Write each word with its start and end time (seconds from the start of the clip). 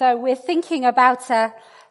So 0.00 0.16
we're 0.16 0.34
thinking 0.34 0.86
about 0.86 1.30
uh, 1.30 1.50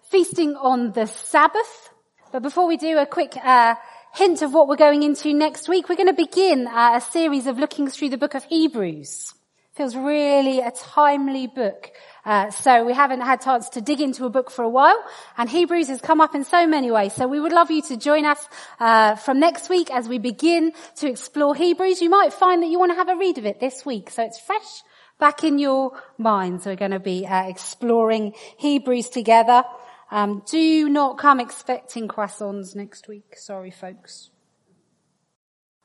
feasting 0.10 0.56
on 0.56 0.94
the 0.94 1.06
Sabbath. 1.06 1.92
But 2.32 2.42
before 2.42 2.66
we 2.68 2.76
do, 2.76 2.98
a 2.98 3.06
quick 3.06 3.38
uh, 3.38 3.76
hint 4.16 4.42
of 4.42 4.52
what 4.52 4.68
we're 4.68 4.78
going 4.78 5.04
into 5.04 5.32
next 5.32 5.70
week. 5.70 5.88
We're 5.88 5.96
going 5.96 6.08
to 6.08 6.14
begin 6.14 6.66
uh, 6.66 6.94
a 6.96 7.02
series 7.02 7.46
of 7.46 7.60
looking 7.60 7.88
through 7.88 8.10
the 8.10 8.18
book 8.18 8.34
of 8.34 8.44
Hebrews. 8.46 9.36
Feels 9.76 9.96
really 9.96 10.60
a 10.60 10.72
timely 10.72 11.46
book. 11.46 11.92
Uh, 12.26 12.50
so 12.50 12.84
we 12.84 12.94
haven't 12.94 13.22
had 13.22 13.42
chance 13.42 13.70
to 13.70 13.80
dig 13.80 14.02
into 14.02 14.26
a 14.26 14.30
book 14.32 14.50
for 14.50 14.64
a 14.64 14.70
while, 14.70 14.98
and 15.38 15.48
Hebrews 15.48 15.90
has 15.90 16.02
come 16.02 16.20
up 16.20 16.34
in 16.34 16.46
so 16.46 16.66
many 16.66 16.90
ways. 16.90 17.14
So 17.14 17.28
we 17.28 17.40
would 17.40 17.54
love 17.54 17.70
you 17.70 17.84
to 17.84 17.96
join 17.96 18.26
us 18.26 18.44
uh, 18.80 19.18
from 19.18 19.40
next 19.40 19.70
week 19.70 19.92
as 19.92 20.10
we 20.10 20.18
begin 20.18 20.72
to 20.96 21.08
explore 21.08 21.54
Hebrews. 21.54 22.02
You 22.02 22.10
might 22.10 22.34
find 22.34 22.64
that 22.64 22.70
you 22.70 22.80
want 22.80 22.92
to 22.92 22.96
have 22.96 23.10
a 23.10 23.18
read 23.18 23.38
of 23.38 23.46
it 23.46 23.60
this 23.60 23.86
week, 23.86 24.10
so 24.10 24.24
it's 24.24 24.40
fresh 24.40 24.82
back 25.20 25.44
in 25.44 25.60
your 25.60 25.92
minds. 26.18 26.66
We're 26.66 26.76
going 26.76 26.92
to 26.92 27.00
be 27.00 27.28
uh, 27.28 27.48
exploring 27.48 28.34
Hebrews 28.58 29.10
together. 29.10 29.64
Um, 30.12 30.42
do 30.50 30.90
not 30.90 31.18
come 31.20 31.40
expecting 31.40 32.08
croissants 32.08 32.76
next 32.76 33.08
week. 33.08 33.36
Sorry, 33.36 33.70
folks. 33.70 34.32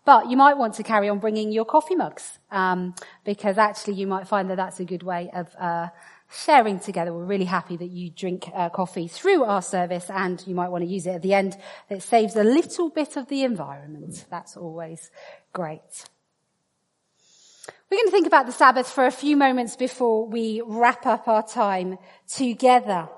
But 0.07 0.31
you 0.31 0.37
might 0.37 0.59
want 0.59 0.75
to 0.75 0.83
carry 0.83 1.09
on 1.09 1.19
bringing 1.19 1.51
your 1.51 1.65
coffee 1.65 1.95
mugs, 1.95 2.39
um, 2.51 2.95
because 3.25 3.57
actually 3.57 3.95
you 3.95 4.07
might 4.07 4.29
find 4.29 4.51
that 4.51 4.57
that's 4.57 4.79
a 4.79 4.85
good 4.85 5.03
way 5.03 5.31
of 5.35 5.55
uh, 5.59 5.89
sharing 6.31 6.79
together. 6.79 7.13
We're 7.13 7.25
really 7.25 7.47
happy 7.47 7.79
that 7.79 7.89
you 7.89 8.11
drink 8.11 8.51
uh, 8.55 8.69
coffee 8.69 9.09
through 9.09 9.45
our 9.45 9.63
service, 9.63 10.11
and 10.11 10.47
you 10.47 10.55
might 10.55 10.69
want 10.69 10.85
to 10.85 10.91
use 10.91 11.07
it 11.07 11.13
at 11.13 11.23
the 11.23 11.33
end. 11.33 11.57
It 11.89 12.03
saves 12.03 12.37
a 12.37 12.45
little 12.45 12.91
bit 12.91 13.17
of 13.17 13.29
the 13.29 13.45
environment. 13.45 14.27
That's 14.31 14.59
always 14.59 15.11
great. 15.55 16.05
We're 17.91 17.99
going 17.99 18.07
to 18.07 18.13
think 18.13 18.27
about 18.27 18.47
the 18.47 18.53
Sabbath 18.53 18.89
for 18.89 19.05
a 19.05 19.11
few 19.11 19.37
moments 19.37 19.77
before 19.77 20.27
we 20.27 20.63
wrap 20.65 21.05
up 21.05 21.29
our 21.29 21.47
time 21.47 21.99
together. 22.27 23.09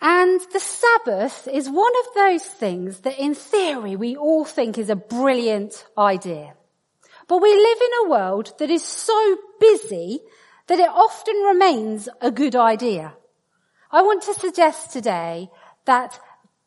And 0.00 0.40
the 0.52 0.60
Sabbath 0.60 1.48
is 1.50 1.70
one 1.70 1.92
of 2.00 2.14
those 2.14 2.44
things 2.44 3.00
that 3.00 3.18
in 3.18 3.34
theory 3.34 3.94
we 3.94 4.16
all 4.16 4.44
think 4.44 4.76
is 4.76 4.90
a 4.90 4.96
brilliant 4.96 5.86
idea. 5.96 6.54
But 7.28 7.40
we 7.40 7.54
live 7.54 7.78
in 7.80 8.06
a 8.06 8.10
world 8.10 8.52
that 8.58 8.70
is 8.70 8.82
so 8.82 9.36
busy 9.60 10.20
that 10.66 10.80
it 10.80 10.90
often 10.90 11.36
remains 11.36 12.08
a 12.20 12.32
good 12.32 12.56
idea. 12.56 13.14
I 13.90 14.02
want 14.02 14.24
to 14.24 14.34
suggest 14.34 14.92
today 14.92 15.48
that 15.84 16.18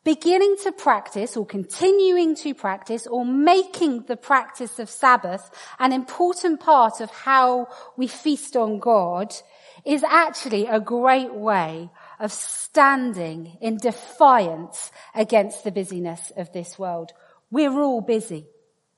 beginning 0.04 0.56
to 0.62 0.72
practice 0.72 1.36
or 1.36 1.44
continuing 1.44 2.34
to 2.36 2.54
practice 2.54 3.06
or 3.06 3.24
making 3.24 4.04
the 4.04 4.16
practice 4.16 4.78
of 4.78 4.88
Sabbath 4.88 5.50
an 5.78 5.92
important 5.92 6.60
part 6.60 7.00
of 7.00 7.10
how 7.10 7.68
we 7.96 8.06
feast 8.06 8.56
on 8.56 8.78
God 8.78 9.34
is 9.84 10.04
actually 10.04 10.66
a 10.66 10.80
great 10.80 11.34
way 11.34 11.90
of 12.18 12.32
standing 12.32 13.56
in 13.60 13.76
defiance 13.76 14.90
against 15.14 15.64
the 15.64 15.70
busyness 15.70 16.32
of 16.36 16.52
this 16.52 16.78
world. 16.78 17.12
We're 17.50 17.78
all 17.78 18.00
busy, 18.00 18.46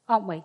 aren't 0.08 0.26
we? 0.26 0.42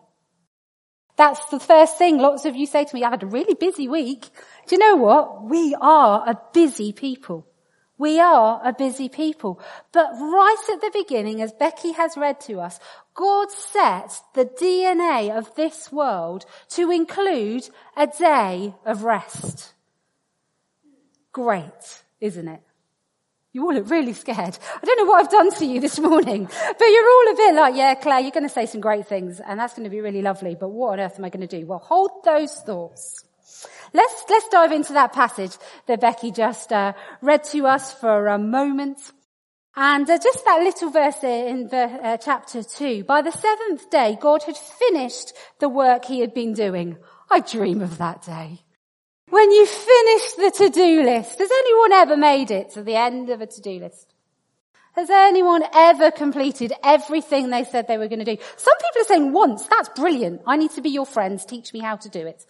That's 1.17 1.45
the 1.49 1.59
first 1.59 1.97
thing 1.97 2.17
lots 2.17 2.45
of 2.45 2.55
you 2.55 2.65
say 2.65 2.83
to 2.83 2.95
me, 2.95 3.03
I 3.03 3.09
had 3.09 3.23
a 3.23 3.27
really 3.27 3.53
busy 3.53 3.87
week. 3.87 4.27
Do 4.67 4.75
you 4.75 4.79
know 4.79 4.97
what? 4.97 5.45
We 5.45 5.75
are 5.79 6.27
a 6.27 6.39
busy 6.53 6.91
people. 6.91 7.47
We 7.97 8.19
are 8.19 8.61
a 8.63 8.73
busy 8.73 9.07
people. 9.07 9.59
But 9.91 10.11
right 10.13 10.65
at 10.73 10.81
the 10.81 10.91
beginning, 10.93 11.41
as 11.41 11.53
Becky 11.53 11.93
has 11.93 12.17
read 12.17 12.41
to 12.41 12.59
us, 12.59 12.79
God 13.13 13.51
set 13.51 14.21
the 14.33 14.45
DNA 14.45 15.35
of 15.35 15.55
this 15.55 15.91
world 15.91 16.45
to 16.69 16.91
include 16.91 17.69
a 17.95 18.07
day 18.07 18.73
of 18.85 19.03
rest. 19.03 19.73
Great, 21.31 22.03
isn't 22.19 22.47
it? 22.47 22.61
You 23.53 23.63
all 23.63 23.73
look 23.73 23.89
really 23.89 24.11
scared. 24.11 24.37
I 24.37 24.85
don't 24.85 24.97
know 24.97 25.05
what 25.05 25.23
I've 25.23 25.31
done 25.31 25.49
to 25.59 25.65
you 25.65 25.79
this 25.79 25.97
morning, 25.97 26.43
but 26.43 26.85
you're 26.85 27.09
all 27.09 27.31
a 27.31 27.35
bit 27.37 27.55
like, 27.55 27.75
yeah, 27.75 27.95
Claire, 27.95 28.19
you're 28.19 28.31
going 28.31 28.43
to 28.43 28.49
say 28.49 28.65
some 28.65 28.81
great 28.81 29.07
things 29.07 29.39
and 29.39 29.57
that's 29.57 29.73
going 29.73 29.85
to 29.85 29.89
be 29.89 30.01
really 30.01 30.21
lovely, 30.21 30.57
but 30.59 30.67
what 30.67 30.91
on 30.91 30.99
earth 30.99 31.17
am 31.17 31.23
I 31.23 31.29
going 31.29 31.47
to 31.47 31.59
do? 31.59 31.65
Well, 31.65 31.79
hold 31.79 32.25
those 32.25 32.53
thoughts. 32.53 33.23
Let's, 33.93 34.23
let's 34.29 34.49
dive 34.49 34.71
into 34.71 34.93
that 34.93 35.13
passage 35.13 35.57
that 35.87 36.01
Becky 36.01 36.31
just 36.31 36.71
uh, 36.71 36.93
read 37.21 37.43
to 37.45 37.65
us 37.67 37.93
for 37.93 38.27
a 38.27 38.37
moment. 38.37 38.99
And 39.75 40.09
uh, 40.09 40.17
just 40.17 40.45
that 40.45 40.61
little 40.63 40.89
verse 40.89 41.23
in 41.23 41.67
the, 41.67 41.83
uh, 41.83 42.17
chapter 42.17 42.63
2. 42.63 43.03
By 43.03 43.21
the 43.21 43.31
seventh 43.31 43.89
day, 43.89 44.17
God 44.19 44.43
had 44.43 44.57
finished 44.57 45.33
the 45.59 45.69
work 45.69 46.05
he 46.05 46.21
had 46.21 46.33
been 46.33 46.53
doing. 46.53 46.97
I 47.29 47.39
dream 47.41 47.81
of 47.81 47.97
that 47.97 48.23
day. 48.23 48.61
When 49.29 49.51
you 49.51 49.65
finish 49.65 50.33
the 50.33 50.51
to-do 50.55 51.03
list, 51.03 51.39
has 51.39 51.49
anyone 51.51 51.91
ever 51.93 52.15
made 52.15 52.51
it 52.51 52.71
to 52.71 52.83
the 52.83 52.95
end 52.95 53.29
of 53.29 53.41
a 53.41 53.47
to-do 53.47 53.79
list? 53.79 54.13
Has 54.93 55.09
anyone 55.09 55.63
ever 55.73 56.09
completed 56.09 56.71
everything 56.81 57.49
they 57.49 57.65
said 57.65 57.87
they 57.87 57.97
were 57.97 58.07
going 58.07 58.23
to 58.23 58.35
do? 58.35 58.41
Some 58.55 58.77
people 58.77 59.01
are 59.01 59.05
saying 59.05 59.33
once, 59.33 59.63
that's 59.63 59.89
brilliant. 59.89 60.41
I 60.47 60.55
need 60.55 60.71
to 60.71 60.81
be 60.81 60.89
your 60.89 61.05
friends. 61.05 61.43
Teach 61.45 61.73
me 61.73 61.81
how 61.81 61.97
to 61.97 62.07
do 62.07 62.25
it. 62.25 62.45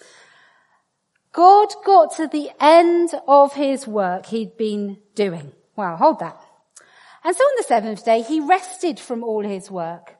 God 1.35 1.67
got 1.83 2.15
to 2.15 2.27
the 2.27 2.49
end 2.61 3.09
of 3.27 3.53
his 3.53 3.85
work 3.85 4.27
he'd 4.27 4.55
been 4.55 4.99
doing. 5.15 5.51
Wow, 5.75 5.97
hold 5.97 6.19
that. 6.19 6.41
And 7.25 7.35
so 7.35 7.43
on 7.43 7.55
the 7.57 7.63
seventh 7.63 8.05
day, 8.05 8.21
he 8.21 8.39
rested 8.39 9.01
from 9.01 9.21
all 9.21 9.43
his 9.43 9.69
work. 9.69 10.15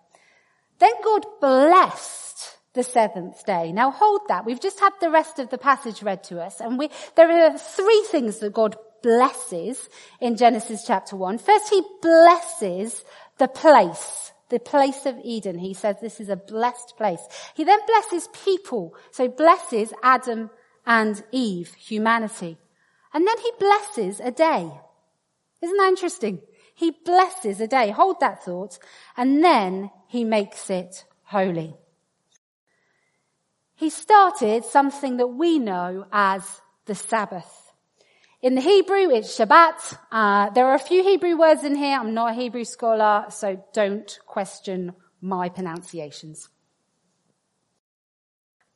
Then 0.79 0.91
God 1.01 1.25
blessed 1.39 2.57
the 2.73 2.83
seventh 2.83 3.45
day. 3.45 3.71
Now 3.71 3.91
hold 3.91 4.27
that. 4.27 4.45
We've 4.45 4.59
just 4.59 4.81
had 4.81 4.91
the 4.99 5.09
rest 5.09 5.39
of 5.39 5.49
the 5.49 5.57
passage 5.57 6.03
read 6.03 6.21
to 6.25 6.41
us 6.41 6.59
and 6.59 6.77
we, 6.77 6.89
there 7.15 7.31
are 7.31 7.57
three 7.57 8.05
things 8.11 8.39
that 8.39 8.51
God 8.51 8.75
blesses 9.01 9.87
in 10.19 10.35
Genesis 10.35 10.83
chapter 10.85 11.15
one. 11.15 11.37
First, 11.37 11.69
he 11.69 11.81
blesses 12.01 13.05
the 13.37 13.47
place, 13.47 14.33
the 14.49 14.59
place 14.59 15.05
of 15.05 15.15
Eden. 15.23 15.59
He 15.59 15.75
says 15.75 15.95
this 16.01 16.19
is 16.19 16.27
a 16.27 16.35
blessed 16.35 16.95
place. 16.97 17.21
He 17.55 17.63
then 17.63 17.79
blesses 17.87 18.27
people. 18.43 18.95
So 19.11 19.29
blesses 19.29 19.93
Adam 20.03 20.49
and 20.85 21.23
Eve, 21.31 21.73
humanity. 21.75 22.57
And 23.13 23.25
then 23.25 23.37
he 23.39 23.51
blesses 23.59 24.19
a 24.19 24.31
day. 24.31 24.69
Isn't 25.61 25.77
that 25.77 25.87
interesting? 25.89 26.41
He 26.75 26.91
blesses 26.91 27.61
a 27.61 27.67
day. 27.67 27.91
Hold 27.91 28.19
that 28.19 28.43
thought. 28.43 28.77
And 29.15 29.43
then 29.43 29.89
he 30.07 30.23
makes 30.23 30.69
it 30.69 31.05
holy. 31.23 31.75
He 33.75 33.89
started 33.89 34.65
something 34.65 35.17
that 35.17 35.27
we 35.27 35.59
know 35.59 36.05
as 36.11 36.61
the 36.85 36.95
Sabbath. 36.95 37.73
In 38.41 38.55
the 38.55 38.61
Hebrew, 38.61 39.09
it's 39.09 39.37
Shabbat. 39.37 39.97
Uh, 40.11 40.49
there 40.51 40.67
are 40.67 40.75
a 40.75 40.79
few 40.79 41.03
Hebrew 41.03 41.37
words 41.37 41.63
in 41.63 41.75
here. 41.75 41.97
I'm 41.97 42.13
not 42.13 42.31
a 42.31 42.35
Hebrew 42.35 42.63
scholar, 42.63 43.25
so 43.29 43.63
don't 43.73 44.19
question 44.27 44.93
my 45.19 45.49
pronunciations. 45.49 46.49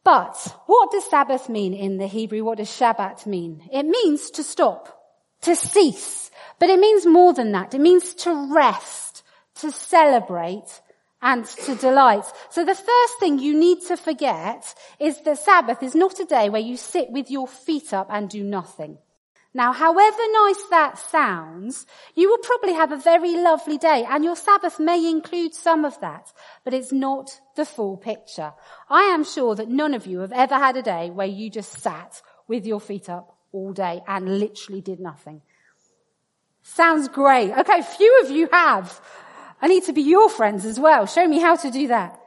But 0.03 0.55
what 0.65 0.91
does 0.91 1.09
Sabbath 1.09 1.49
mean 1.49 1.73
in 1.73 1.97
the 1.97 2.07
Hebrew? 2.07 2.43
What 2.43 2.57
does 2.57 2.69
Shabbat 2.69 3.25
mean? 3.25 3.67
It 3.71 3.83
means 3.83 4.31
to 4.31 4.43
stop, 4.43 4.97
to 5.41 5.55
cease. 5.55 6.31
But 6.57 6.69
it 6.69 6.79
means 6.79 7.05
more 7.05 7.33
than 7.33 7.51
that. 7.51 7.73
It 7.73 7.81
means 7.81 8.13
to 8.15 8.53
rest, 8.53 9.23
to 9.55 9.71
celebrate, 9.71 10.81
and 11.21 11.45
to 11.45 11.75
delight. 11.75 12.25
So 12.49 12.63
the 12.63 12.75
first 12.75 13.19
thing 13.19 13.39
you 13.39 13.53
need 13.57 13.81
to 13.87 13.97
forget 13.97 14.73
is 14.99 15.19
that 15.21 15.37
Sabbath 15.37 15.83
is 15.83 15.95
not 15.95 16.19
a 16.19 16.25
day 16.25 16.49
where 16.49 16.61
you 16.61 16.77
sit 16.77 17.11
with 17.11 17.29
your 17.29 17.47
feet 17.47 17.93
up 17.93 18.07
and 18.09 18.29
do 18.29 18.43
nothing. 18.43 18.97
Now, 19.53 19.73
however 19.73 20.21
nice 20.31 20.63
that 20.69 20.99
sounds, 20.99 21.87
you 22.13 22.29
will 22.29 22.37
probably 22.37 22.73
have 22.73 22.91
a 22.91 22.97
very 22.97 23.35
lovely 23.35 23.79
day 23.79 24.05
and 24.07 24.23
your 24.23 24.35
Sabbath 24.35 24.79
may 24.79 25.09
include 25.09 25.55
some 25.55 25.85
of 25.85 25.99
that, 26.01 26.31
but 26.63 26.73
it's 26.75 26.91
not 26.91 27.41
the 27.55 27.65
full 27.65 27.97
picture. 27.97 28.53
I 28.89 29.03
am 29.05 29.23
sure 29.23 29.55
that 29.55 29.67
none 29.67 29.95
of 29.95 30.05
you 30.05 30.19
have 30.19 30.31
ever 30.31 30.55
had 30.55 30.77
a 30.77 30.83
day 30.83 31.09
where 31.09 31.27
you 31.27 31.49
just 31.49 31.81
sat 31.81 32.21
with 32.47 32.67
your 32.67 32.79
feet 32.79 33.09
up 33.09 33.35
all 33.51 33.73
day 33.73 34.01
and 34.07 34.39
literally 34.39 34.81
did 34.81 34.99
nothing. 34.99 35.41
Sounds 36.61 37.07
great. 37.07 37.51
Okay, 37.51 37.81
few 37.81 38.21
of 38.23 38.29
you 38.29 38.47
have. 38.51 39.01
I 39.61 39.67
need 39.67 39.83
to 39.85 39.93
be 39.93 40.03
your 40.03 40.29
friends 40.29 40.63
as 40.63 40.79
well. 40.79 41.07
Show 41.07 41.27
me 41.27 41.39
how 41.39 41.55
to 41.55 41.71
do 41.71 41.87
that. 41.87 42.19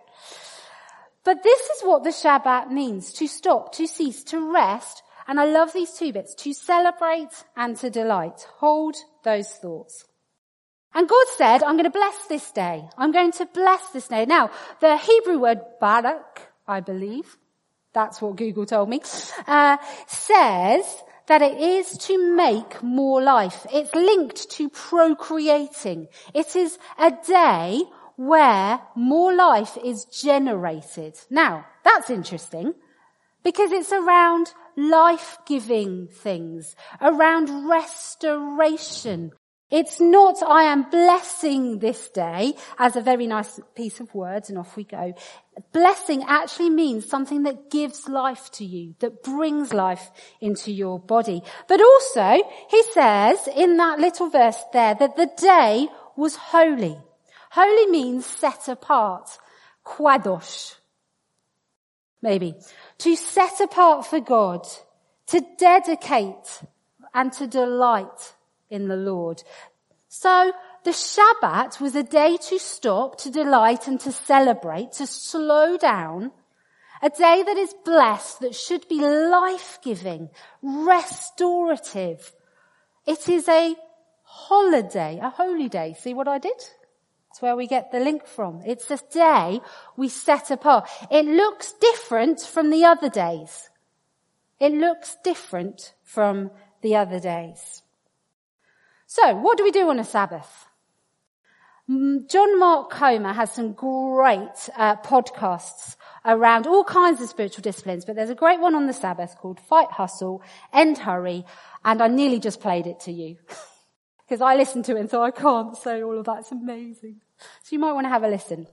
But 1.24 1.44
this 1.44 1.60
is 1.60 1.82
what 1.82 2.02
the 2.02 2.10
Shabbat 2.10 2.72
means, 2.72 3.12
to 3.14 3.28
stop, 3.28 3.72
to 3.76 3.86
cease, 3.86 4.24
to 4.24 4.52
rest, 4.52 5.04
And 5.26 5.40
I 5.40 5.44
love 5.44 5.72
these 5.72 5.92
two 5.92 6.12
bits, 6.12 6.34
to 6.36 6.52
celebrate 6.52 7.44
and 7.56 7.76
to 7.78 7.90
delight. 7.90 8.46
Hold 8.58 8.96
those 9.24 9.48
thoughts. 9.48 10.04
And 10.94 11.08
God 11.08 11.26
said, 11.36 11.62
I'm 11.62 11.76
going 11.76 11.90
to 11.90 11.90
bless 11.90 12.26
this 12.26 12.50
day. 12.50 12.84
I'm 12.98 13.12
going 13.12 13.32
to 13.32 13.46
bless 13.46 13.88
this 13.90 14.08
day. 14.08 14.26
Now, 14.26 14.50
the 14.80 14.96
Hebrew 14.96 15.38
word 15.38 15.60
barak, 15.80 16.52
I 16.66 16.80
believe, 16.80 17.38
that's 17.92 18.20
what 18.20 18.36
Google 18.36 18.66
told 18.66 18.88
me, 18.88 19.00
uh, 19.46 19.76
says 20.06 21.02
that 21.28 21.42
it 21.42 21.58
is 21.58 21.96
to 21.98 22.36
make 22.36 22.82
more 22.82 23.22
life. 23.22 23.66
It's 23.72 23.94
linked 23.94 24.50
to 24.52 24.68
procreating. 24.68 26.08
It 26.34 26.56
is 26.56 26.78
a 26.98 27.12
day 27.26 27.82
where 28.16 28.80
more 28.94 29.32
life 29.32 29.78
is 29.82 30.04
generated. 30.04 31.18
Now, 31.30 31.66
that's 31.84 32.10
interesting 32.10 32.74
because 33.42 33.72
it's 33.72 33.92
around 33.92 34.52
life-giving 34.76 36.08
things, 36.08 36.76
around 37.00 37.68
restoration, 37.68 39.32
it's 39.72 40.00
not, 40.00 40.42
I 40.42 40.64
am 40.64 40.90
blessing 40.90 41.78
this 41.78 42.10
day 42.10 42.52
as 42.78 42.94
a 42.94 43.00
very 43.00 43.26
nice 43.26 43.58
piece 43.74 44.00
of 44.00 44.14
words 44.14 44.50
and 44.50 44.58
off 44.58 44.76
we 44.76 44.84
go. 44.84 45.14
Blessing 45.72 46.22
actually 46.28 46.68
means 46.68 47.08
something 47.08 47.44
that 47.44 47.70
gives 47.70 48.06
life 48.06 48.50
to 48.52 48.66
you, 48.66 48.94
that 48.98 49.22
brings 49.22 49.72
life 49.72 50.10
into 50.42 50.70
your 50.70 51.00
body. 51.00 51.42
But 51.68 51.80
also, 51.80 52.42
he 52.68 52.82
says 52.92 53.48
in 53.56 53.78
that 53.78 53.98
little 53.98 54.28
verse 54.28 54.62
there 54.74 54.94
that 54.94 55.16
the 55.16 55.30
day 55.38 55.88
was 56.16 56.36
holy. 56.36 56.98
Holy 57.52 57.86
means 57.90 58.26
set 58.26 58.68
apart. 58.68 59.38
Quadosh. 59.86 60.74
Maybe. 62.20 62.54
To 63.02 63.16
set 63.16 63.60
apart 63.60 64.06
for 64.06 64.20
God. 64.20 64.66
To 65.28 65.40
dedicate 65.58 66.62
and 67.14 67.32
to 67.34 67.46
delight 67.46 68.34
in 68.70 68.88
the 68.88 68.96
Lord. 68.96 69.42
So 70.08 70.52
the 70.84 70.90
Shabbat 70.90 71.80
was 71.80 71.94
a 71.94 72.02
day 72.02 72.36
to 72.48 72.58
stop, 72.58 73.18
to 73.20 73.30
delight 73.30 73.86
and 73.86 73.98
to 74.00 74.12
celebrate, 74.12 74.92
to 74.92 75.06
slow 75.06 75.76
down. 75.76 76.32
A 77.02 77.10
day 77.10 77.42
that 77.42 77.56
is 77.56 77.74
blessed, 77.84 78.40
that 78.40 78.54
should 78.54 78.86
be 78.88 79.00
life-giving, 79.00 80.30
restorative. 80.62 82.32
It 83.06 83.28
is 83.28 83.48
a 83.48 83.74
holiday, 84.22 85.18
a 85.20 85.30
holy 85.30 85.68
day. 85.68 85.96
See 85.98 86.14
what 86.14 86.28
I 86.28 86.38
did? 86.38 86.60
That's 87.32 87.40
where 87.40 87.56
we 87.56 87.66
get 87.66 87.90
the 87.90 87.98
link 87.98 88.26
from. 88.26 88.60
It's 88.66 88.90
a 88.90 88.98
day 89.10 89.62
we 89.96 90.10
set 90.10 90.50
apart. 90.50 90.86
It 91.10 91.24
looks 91.24 91.72
different 91.72 92.40
from 92.40 92.68
the 92.68 92.84
other 92.84 93.08
days. 93.08 93.70
It 94.60 94.74
looks 94.74 95.16
different 95.24 95.94
from 96.04 96.50
the 96.82 96.94
other 96.96 97.18
days. 97.18 97.80
So, 99.06 99.34
what 99.34 99.56
do 99.56 99.64
we 99.64 99.70
do 99.70 99.88
on 99.88 99.98
a 99.98 100.04
Sabbath? 100.04 100.66
Mm, 101.88 102.28
John 102.28 102.58
Mark 102.58 102.90
Comer 102.90 103.32
has 103.32 103.50
some 103.50 103.72
great 103.72 104.68
uh, 104.76 104.96
podcasts 104.96 105.96
around 106.26 106.66
all 106.66 106.84
kinds 106.84 107.22
of 107.22 107.30
spiritual 107.30 107.62
disciplines, 107.62 108.04
but 108.04 108.14
there's 108.14 108.28
a 108.28 108.34
great 108.34 108.60
one 108.60 108.74
on 108.74 108.86
the 108.86 108.92
Sabbath 108.92 109.36
called 109.38 109.58
Fight 109.58 109.90
Hustle, 109.90 110.42
End 110.70 110.98
Hurry, 110.98 111.46
and 111.82 112.02
I 112.02 112.08
nearly 112.08 112.40
just 112.40 112.60
played 112.60 112.86
it 112.86 113.00
to 113.00 113.10
you. 113.10 113.38
Because 114.24 114.40
I 114.40 114.56
listened 114.56 114.84
to 114.86 114.96
it 114.96 115.00
and 115.00 115.10
thought, 115.10 115.24
I 115.24 115.30
can't 115.30 115.76
say 115.76 116.02
all 116.02 116.18
of 116.18 116.24
that, 116.26 116.40
it's 116.40 116.52
amazing. 116.52 117.20
So 117.62 117.68
you 117.70 117.78
might 117.78 117.92
want 117.92 118.04
to 118.06 118.10
have 118.10 118.22
a 118.22 118.28
listen. 118.28 118.66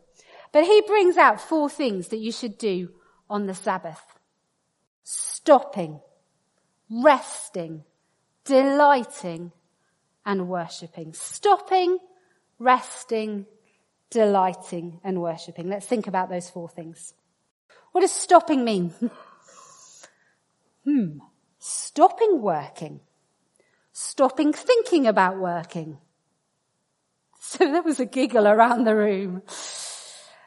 But 0.51 0.65
he 0.65 0.81
brings 0.81 1.17
out 1.17 1.41
four 1.41 1.69
things 1.69 2.07
that 2.09 2.17
you 2.17 2.31
should 2.31 2.57
do 2.57 2.89
on 3.29 3.45
the 3.45 3.53
Sabbath. 3.53 4.01
Stopping, 5.03 5.99
resting, 6.89 7.83
delighting, 8.45 9.51
and 10.25 10.47
worshipping. 10.47 11.13
Stopping, 11.13 11.99
resting, 12.57 13.45
delighting, 14.09 14.99
and 15.03 15.21
worshipping. 15.21 15.69
Let's 15.69 15.85
think 15.85 16.07
about 16.07 16.29
those 16.29 16.49
four 16.49 16.69
things. 16.69 17.13
What 17.91 18.01
does 18.01 18.11
stopping 18.11 18.63
mean? 18.63 18.93
hmm. 20.83 21.19
Stopping 21.57 22.41
working. 22.41 23.01
Stopping 24.01 24.53
thinking 24.53 25.07
about 25.07 25.37
working. 25.37 25.97
So 27.41 27.65
there 27.65 27.81
was 27.81 27.99
a 27.99 28.05
giggle 28.05 28.47
around 28.47 28.83
the 28.83 28.95
room. 28.95 29.41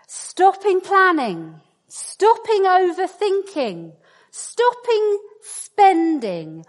Stopping 0.07 0.81
planning. 0.81 1.61
Stopping 1.89 2.65
overthinking. 2.65 3.93
Stopping 4.31 5.19
spending 5.41 6.65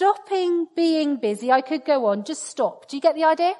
stopping 0.00 0.66
being 0.74 1.16
busy. 1.16 1.52
I 1.52 1.60
could 1.60 1.84
go 1.84 2.06
on. 2.06 2.24
Just 2.24 2.44
stop. 2.44 2.88
Do 2.88 2.96
you 2.96 3.02
get 3.02 3.14
the 3.14 3.24
idea? 3.24 3.52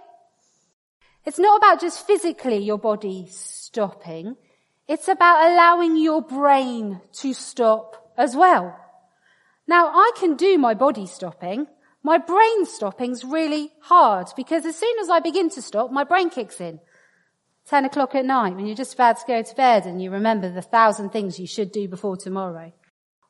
It's 1.27 1.39
not 1.39 1.59
about 1.59 1.81
just 1.81 2.07
physically 2.07 2.57
your 2.57 2.79
body 2.79 3.27
stopping. 3.29 4.37
It's 4.89 5.07
about 5.07 5.51
allowing 5.51 5.97
your 5.97 6.23
brain 6.23 7.03
to 7.21 7.35
stop 7.35 8.13
as 8.17 8.35
well. 8.35 8.75
Now 9.67 9.89
I 9.89 10.13
can 10.17 10.35
do 10.35 10.57
my 10.57 10.73
body 10.73 11.05
stopping. 11.05 11.67
My 12.03 12.19
brain 12.19 12.65
stopping's 12.67 13.25
really 13.25 13.73
hard 13.83 14.29
because 14.37 14.65
as 14.65 14.77
soon 14.77 14.99
as 15.01 15.11
I 15.11 15.21
begin 15.21 15.51
to 15.51 15.63
stop, 15.63 15.91
my 15.91 16.05
brain 16.05 16.31
kicks 16.31 16.61
in. 16.61 16.81
10 17.67 17.85
o'clock 17.85 18.15
at 18.15 18.25
night 18.25 18.57
when 18.57 18.67
you're 18.67 18.75
just 18.75 18.95
about 18.95 19.19
to 19.19 19.27
go 19.27 19.43
to 19.43 19.55
bed 19.55 19.87
and 19.87 20.03
you 20.03 20.11
remember 20.11 20.51
the 20.51 20.63
thousand 20.63 21.11
things 21.11 21.39
you 21.39 21.47
should 21.47 21.71
do 21.71 21.87
before 21.87 22.17
tomorrow 22.17 22.73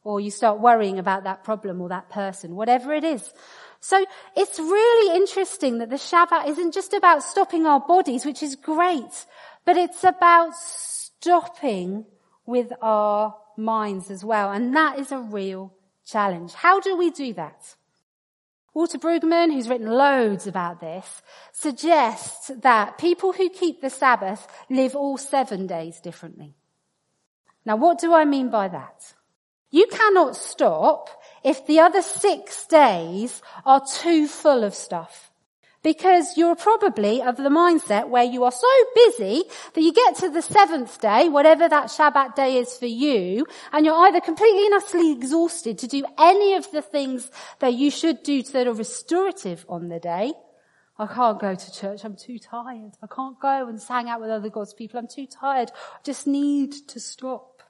or 0.02 0.20
you 0.20 0.31
start 0.31 0.61
worrying 0.61 0.99
about 0.99 1.25
that 1.25 1.44
problem 1.44 1.81
or 1.81 1.88
that 1.90 2.08
person, 2.08 2.56
whatever 2.56 2.94
it 2.94 3.05
is. 3.05 3.32
So 3.81 4.05
it's 4.37 4.58
really 4.58 5.16
interesting 5.16 5.78
that 5.78 5.90
the 5.90 5.96
Shabbat 5.96 6.49
isn't 6.49 6.73
just 6.73 6.94
about 6.94 7.23
stopping 7.23 7.66
our 7.66 7.81
bodies, 7.81 8.25
which 8.25 8.43
is 8.43 8.56
great, 8.56 9.26
but 9.64 9.76
it's 9.76 10.05
about 10.05 10.55
stopping 10.55 12.06
with 12.46 12.73
our 12.81 13.34
minds 13.56 14.11
as 14.11 14.25
well. 14.25 14.52
And 14.52 14.75
that 14.75 14.99
is 14.99 15.12
a 15.12 15.19
real 15.19 15.75
challenge. 16.06 16.55
How 16.55 16.81
do 16.81 16.96
we 16.96 17.11
do 17.11 17.34
that? 17.34 17.75
Walter 18.72 18.99
Brueggemann, 18.99 19.52
who's 19.52 19.69
written 19.69 19.90
loads 19.90 20.46
about 20.46 20.81
this, 20.81 21.22
suggests 21.52 22.50
that 22.62 22.99
people 22.99 23.32
who 23.32 23.49
keep 23.49 23.81
the 23.81 23.90
Sabbath 23.90 24.46
live 24.69 24.94
all 24.94 25.19
seven 25.19 25.67
days 25.67 26.00
differently. 26.00 26.55
Now 27.64 27.76
what 27.76 27.99
do 27.99 28.14
I 28.14 28.25
mean 28.25 28.49
by 28.50 28.69
that? 28.69 29.14
You 29.70 29.87
cannot 29.87 30.37
stop 30.37 31.11
if 31.44 31.67
the 31.67 31.81
other 31.81 32.02
six 32.02 32.67
days 32.67 33.43
are 33.64 33.84
too 33.84 34.26
full 34.26 34.64
of 34.64 34.75
stuff. 34.75 35.29
Because 35.82 36.36
you're 36.36 36.56
probably 36.56 37.22
of 37.22 37.38
the 37.38 37.48
mindset 37.48 38.10
where 38.10 38.24
you 38.24 38.44
are 38.44 38.52
so 38.52 38.68
busy 38.94 39.44
that 39.72 39.80
you 39.80 39.94
get 39.94 40.16
to 40.16 40.28
the 40.28 40.42
seventh 40.42 41.00
day, 41.00 41.30
whatever 41.30 41.68
that 41.68 41.87
Shabbat 41.87 42.34
day 42.34 42.58
is 42.58 42.76
for 42.76 42.87
you, 42.87 43.46
and 43.72 43.87
you're 43.87 44.06
either 44.06 44.20
completely 44.20 44.66
and 44.66 44.75
utterly 44.75 45.12
exhausted 45.12 45.78
to 45.78 45.87
do 45.87 46.04
any 46.18 46.54
of 46.54 46.70
the 46.70 46.82
things 46.82 47.30
that 47.60 47.72
you 47.72 47.90
should 47.90 48.22
do 48.22 48.42
that 48.42 48.66
are 48.66 48.75
restorative 48.75 49.64
on 49.70 49.88
the 49.88 49.99
day. 49.99 50.34
I 50.99 51.06
can't 51.06 51.40
go 51.40 51.54
to 51.54 51.72
church. 51.72 52.04
I'm 52.04 52.14
too 52.14 52.38
tired. 52.38 52.92
I 53.02 53.06
can't 53.06 53.40
go 53.40 53.66
and 53.66 53.80
hang 53.80 54.10
out 54.10 54.20
with 54.20 54.28
other 54.28 54.50
God's 54.50 54.75
people. 54.75 54.99
I'm 54.99 55.08
too 55.08 55.26
tired. 55.26 55.70
I 55.75 56.02
just 56.04 56.26
need 56.26 56.75
to 56.88 57.00
stop. 57.00 57.62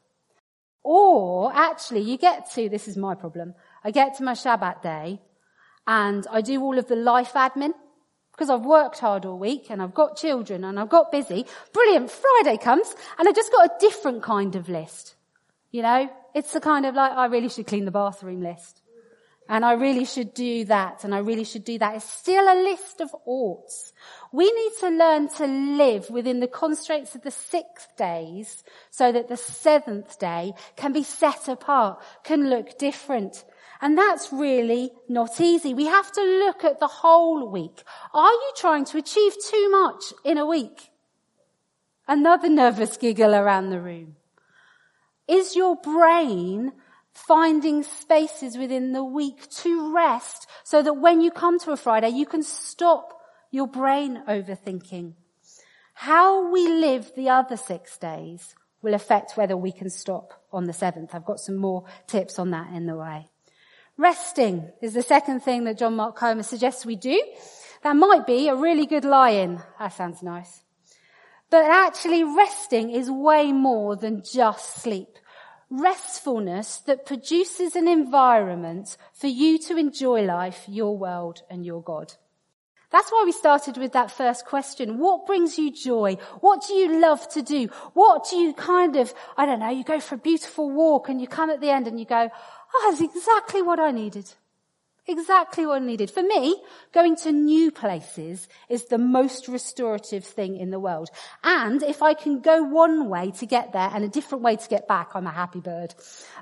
Or 0.83 1.53
actually 1.55 2.01
you 2.01 2.19
get 2.19 2.51
to, 2.55 2.69
this 2.69 2.89
is 2.89 2.97
my 2.97 3.15
problem, 3.15 3.55
I 3.85 3.93
get 3.93 4.17
to 4.17 4.25
my 4.25 4.33
Shabbat 4.33 4.83
day 4.83 5.21
and 5.87 6.27
I 6.29 6.41
do 6.41 6.61
all 6.61 6.77
of 6.77 6.89
the 6.89 6.97
life 6.97 7.35
admin 7.35 7.73
because 8.41 8.49
I've 8.49 8.65
worked 8.65 9.01
hard 9.01 9.27
all 9.27 9.39
week 9.39 9.67
and 9.69 9.83
I've 9.83 9.93
got 9.93 10.17
children 10.17 10.65
and 10.65 10.81
I've 10.81 10.89
got 10.89 11.13
busy. 11.13 11.45
Brilliant. 11.75 12.11
Friday 12.11 12.57
comes 12.57 12.95
and 13.19 13.29
I've 13.29 13.37
just 13.37 13.53
got 13.53 13.67
a 13.67 13.73
different 13.79 14.23
kind 14.23 14.57
of 14.57 14.71
list. 14.71 15.15
You 15.71 15.83
know, 15.83 16.09
it's 16.35 16.55
the 16.55 16.61
kind 16.61 16.87
of 16.87 16.95
like, 16.95 17.13
I 17.13 17.27
really 17.27 17.51
should 17.51 17.67
clean 17.67 17.85
the 17.85 17.91
bathroom 17.91 18.41
list. 18.41 18.81
And 19.47 19.63
I 19.63 19.73
really 19.73 20.07
should 20.07 20.33
do 20.33 20.65
that 20.65 21.05
and 21.05 21.15
I 21.15 21.19
really 21.19 21.45
should 21.45 21.65
do 21.65 21.79
that. 21.81 21.97
It's 21.97 22.11
still 22.11 22.45
a 22.45 22.63
list 22.63 23.03
of 23.03 23.15
oughts. 23.27 23.93
We 24.33 24.51
need 24.51 24.73
to 24.81 24.89
learn 24.89 25.29
to 25.37 25.47
live 25.47 26.09
within 26.09 26.41
the 26.41 26.49
constraints 26.49 27.15
of 27.15 27.21
the 27.21 27.31
six 27.31 27.89
days 27.99 28.65
so 28.91 29.13
that 29.13 29.29
the 29.29 29.37
seventh 29.37 30.19
day 30.19 30.55
can 30.77 30.95
be 30.95 31.03
set 31.03 31.47
apart, 31.47 32.01
can 32.25 32.49
look 32.49 32.79
different. 32.79 33.45
And 33.83 33.97
that's 33.97 34.33
really 34.33 34.93
not 35.09 35.41
easy. 35.41 35.73
We 35.73 35.87
have 35.87 36.13
to 36.13 36.21
look 36.21 36.65
at 36.65 36.81
the 36.81 36.87
whole 36.87 37.49
week. 37.49 37.83
Are 38.13 38.31
you 38.31 38.53
trying 38.57 38.85
to 38.87 38.99
achieve 38.99 39.35
too 39.43 39.71
much 39.71 40.13
in 40.25 40.37
a 40.37 40.47
week? 40.47 40.91
Another 42.07 42.49
nervous 42.49 42.97
giggle 42.97 43.35
around 43.35 43.71
the 43.71 43.81
room. 43.81 44.17
Is 45.27 45.57
your 45.57 45.77
brain 45.77 46.73
finding 47.13 47.83
spaces 47.83 48.57
within 48.57 48.93
the 48.93 49.05
week 49.05 49.49
to 49.51 49.95
rest 49.95 50.47
so 50.65 50.83
that 50.83 50.95
when 50.95 51.21
you 51.21 51.31
come 51.31 51.59
to 51.61 51.73
a 51.73 51.77
Friday, 51.77 52.09
you 52.11 52.27
can 52.27 52.43
stop 52.43 53.21
your 53.51 53.67
brain 53.67 54.23
overthinking. 54.29 55.15
How 55.95 56.51
we 56.51 56.67
live 56.69 57.13
the 57.17 57.29
other 57.29 57.57
six 57.57 57.99
days 57.99 58.55
will 58.83 58.95
affect 58.95 59.37
whether 59.37 59.57
we 59.57 59.73
can 59.73 59.91
stop 59.91 60.43
on 60.53 60.65
the 60.65 60.73
seventh. 60.73 61.15
I've 61.15 61.25
got 61.25 61.41
some 61.41 61.57
more 61.57 61.85
tips 62.07 62.39
on 62.39 62.51
that 62.51 62.73
in 62.73 62.87
the 62.87 62.97
way. 62.97 63.29
Resting 64.01 64.73
is 64.81 64.95
the 64.95 65.03
second 65.03 65.41
thing 65.41 65.65
that 65.65 65.77
John 65.77 65.97
Mark 65.97 66.17
Comer 66.17 66.43
suggests 66.43 66.87
we 66.87 66.97
do. 66.97 67.23
That 67.83 67.93
might 67.93 68.27
be 68.27 68.49
a 68.49 68.55
really 68.55 68.87
good 68.87 69.05
lie-in. 69.05 69.61
That 69.79 69.93
sounds 69.93 70.23
nice. 70.23 70.63
But 71.51 71.67
actually 71.67 72.25
resting 72.25 72.89
is 72.89 73.11
way 73.11 73.53
more 73.53 73.97
than 73.97 74.23
just 74.23 74.77
sleep. 74.77 75.19
Restfulness 75.69 76.79
that 76.87 77.05
produces 77.05 77.77
an 77.77 77.89
environment 77.89 78.97
for 79.13 79.27
you 79.27 79.59
to 79.59 79.77
enjoy 79.77 80.23
life, 80.23 80.65
your 80.67 80.97
world 80.97 81.43
and 81.51 81.67
your 81.67 81.83
God. 81.83 82.15
That's 82.91 83.13
why 83.13 83.23
we 83.25 83.33
started 83.33 83.77
with 83.77 83.93
that 83.93 84.11
first 84.11 84.47
question. 84.47 84.99
What 84.99 85.27
brings 85.27 85.59
you 85.59 85.71
joy? 85.71 86.17
What 86.41 86.67
do 86.67 86.75
you 86.75 87.01
love 87.01 87.29
to 87.35 87.43
do? 87.43 87.69
What 87.93 88.29
do 88.31 88.37
you 88.37 88.53
kind 88.53 88.97
of, 88.97 89.15
I 89.37 89.47
don't 89.47 89.61
know, 89.61 89.69
you 89.69 89.85
go 89.85 90.01
for 90.01 90.17
a 90.17 90.19
beautiful 90.19 90.71
walk 90.71 91.09
and 91.09 91.21
you 91.21 91.29
come 91.29 91.51
at 91.51 91.61
the 91.61 91.71
end 91.71 91.87
and 91.87 92.01
you 92.01 92.07
go, 92.07 92.31
oh, 92.75 92.91
that's 92.91 93.03
exactly 93.03 93.63
what 93.63 93.79
I 93.79 93.91
needed. 93.91 94.31
Exactly 95.07 95.67
what 95.67 95.83
I 95.83 95.85
needed. 95.85 96.11
For 96.11 96.23
me, 96.23 96.63
going 96.93 97.17
to 97.17 97.33
new 97.33 97.73
places 97.73 98.49
is 98.69 98.85
the 98.85 98.99
most 98.99 99.49
restorative 99.49 100.25
thing 100.25 100.57
in 100.57 100.71
the 100.71 100.79
world. 100.79 101.09
And 101.43 101.83
if 101.83 102.03
I 102.03 102.15
can 102.15 102.41
go 102.41 102.63
one 102.63 103.09
way 103.09 103.33
to 103.33 103.47
get 103.47 103.73
there 103.73 103.91
and 103.93 104.05
a 104.05 104.09
different 104.09 104.45
way 104.45 104.57
to 104.57 104.69
get 104.69 104.87
back, 104.87 105.11
I'm 105.15 105.27
a 105.27 105.33
happy 105.33 105.61
bird. 105.61 105.95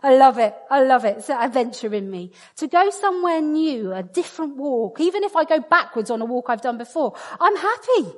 I 0.03 0.17
love 0.17 0.39
it. 0.39 0.55
I 0.71 0.83
love 0.83 1.05
it. 1.05 1.19
It's 1.19 1.31
an 1.31 1.41
adventure 1.41 1.95
in 1.95 2.11
me. 2.11 2.33
To 2.57 2.67
go 2.67 2.91
somewhere 2.91 3.41
new, 3.41 3.93
a 3.93 4.03
different 4.03 4.57
walk, 4.57 5.01
even 5.01 5.25
if 5.25 5.35
I 5.35 5.45
go 5.45 5.61
backwards 5.61 6.11
on 6.11 6.21
a 6.21 6.27
walk 6.27 6.47
I've 6.49 6.61
done 6.61 6.79
before, 6.79 7.15
I'm 7.41 7.57
happy. 7.57 8.13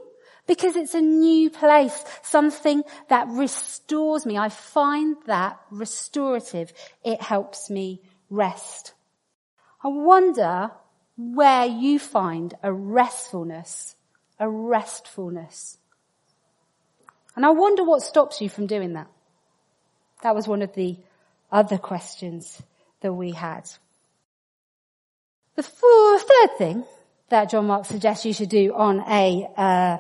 Because 0.51 0.75
it's 0.75 0.95
a 0.95 1.01
new 1.01 1.49
place, 1.49 2.05
something 2.25 2.83
that 3.07 3.29
restores 3.29 4.27
me. 4.27 4.37
I 4.37 4.49
find 4.49 5.17
that 5.27 5.61
restorative. 5.71 6.73
It 7.05 7.23
helps 7.23 7.71
me 7.71 8.01
rest. 8.31 8.93
I 9.85 9.87
wonder 9.87 10.73
where 11.17 11.67
you 11.67 12.01
find 12.01 12.53
a 12.65 12.73
restfulness, 12.73 13.95
a 14.41 14.49
restfulness. 14.49 15.79
And 17.37 17.47
I 17.47 17.51
wonder 17.51 17.85
what 17.85 18.03
stops 18.03 18.41
you 18.41 18.49
from 18.49 18.67
doing 18.67 18.95
that. 18.95 19.07
That 20.25 20.35
was 20.35 20.49
one 20.49 20.63
of 20.63 20.75
the 20.75 20.97
other 21.53 21.79
questions 21.79 22.61
that 23.03 23.13
we 23.13 23.31
had. 23.31 23.71
The 25.55 25.63
third 25.63 26.59
thing 26.59 26.85
that 27.29 27.51
John 27.51 27.69
Mark 27.69 27.87
suggests 27.87 28.27
you 28.27 28.33
should 28.33 28.49
do 28.49 28.75
on 28.75 28.99
a 29.09 29.49
uh, 29.57 29.99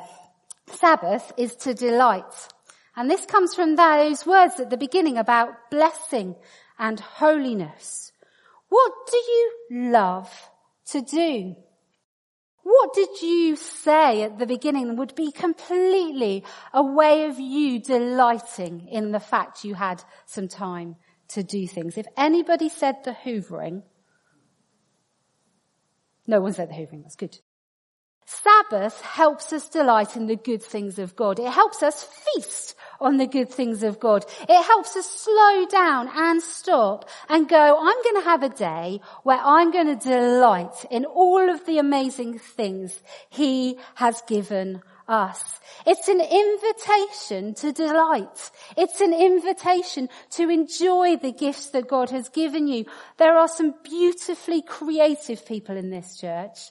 Sabbath 0.78 1.32
is 1.36 1.56
to 1.56 1.74
delight. 1.74 2.48
And 2.96 3.10
this 3.10 3.24
comes 3.26 3.54
from 3.54 3.76
those 3.76 4.26
words 4.26 4.60
at 4.60 4.70
the 4.70 4.76
beginning 4.76 5.16
about 5.16 5.70
blessing 5.70 6.36
and 6.78 6.98
holiness. 6.98 8.12
What 8.68 8.92
do 9.10 9.16
you 9.16 9.52
love 9.70 10.30
to 10.86 11.00
do? 11.00 11.56
What 12.62 12.92
did 12.94 13.22
you 13.22 13.56
say 13.56 14.22
at 14.22 14.38
the 14.38 14.46
beginning 14.46 14.96
would 14.96 15.14
be 15.14 15.32
completely 15.32 16.44
a 16.72 16.82
way 16.82 17.24
of 17.24 17.40
you 17.40 17.80
delighting 17.80 18.86
in 18.88 19.12
the 19.12 19.20
fact 19.20 19.64
you 19.64 19.74
had 19.74 20.04
some 20.26 20.46
time 20.46 20.96
to 21.28 21.42
do 21.42 21.66
things? 21.66 21.96
If 21.96 22.06
anybody 22.16 22.68
said 22.68 23.02
the 23.04 23.12
hoovering, 23.12 23.82
no 26.26 26.40
one 26.40 26.52
said 26.52 26.68
the 26.70 26.74
hoovering, 26.74 27.02
that's 27.02 27.16
good. 27.16 27.38
Sabbath 28.30 29.00
helps 29.00 29.52
us 29.52 29.68
delight 29.68 30.16
in 30.16 30.26
the 30.26 30.36
good 30.36 30.62
things 30.62 31.00
of 31.00 31.16
God. 31.16 31.40
It 31.40 31.50
helps 31.50 31.82
us 31.82 32.04
feast 32.04 32.76
on 33.00 33.16
the 33.16 33.26
good 33.26 33.50
things 33.50 33.82
of 33.82 33.98
God. 33.98 34.24
It 34.48 34.64
helps 34.64 34.96
us 34.96 35.06
slow 35.06 35.66
down 35.66 36.08
and 36.14 36.40
stop 36.40 37.08
and 37.28 37.48
go, 37.48 37.78
I'm 37.80 38.02
going 38.04 38.22
to 38.22 38.30
have 38.30 38.42
a 38.44 38.48
day 38.48 39.00
where 39.24 39.40
I'm 39.42 39.72
going 39.72 39.88
to 39.88 40.08
delight 40.08 40.86
in 40.90 41.06
all 41.06 41.50
of 41.50 41.66
the 41.66 41.78
amazing 41.78 42.38
things 42.38 43.00
He 43.30 43.78
has 43.96 44.22
given 44.28 44.82
us. 45.08 45.42
It's 45.84 46.06
an 46.06 46.20
invitation 46.20 47.54
to 47.54 47.72
delight. 47.72 48.50
It's 48.76 49.00
an 49.00 49.12
invitation 49.12 50.08
to 50.30 50.48
enjoy 50.48 51.16
the 51.16 51.32
gifts 51.32 51.70
that 51.70 51.88
God 51.88 52.10
has 52.10 52.28
given 52.28 52.68
you. 52.68 52.84
There 53.16 53.36
are 53.36 53.48
some 53.48 53.74
beautifully 53.82 54.62
creative 54.62 55.44
people 55.44 55.76
in 55.76 55.90
this 55.90 56.16
church 56.16 56.70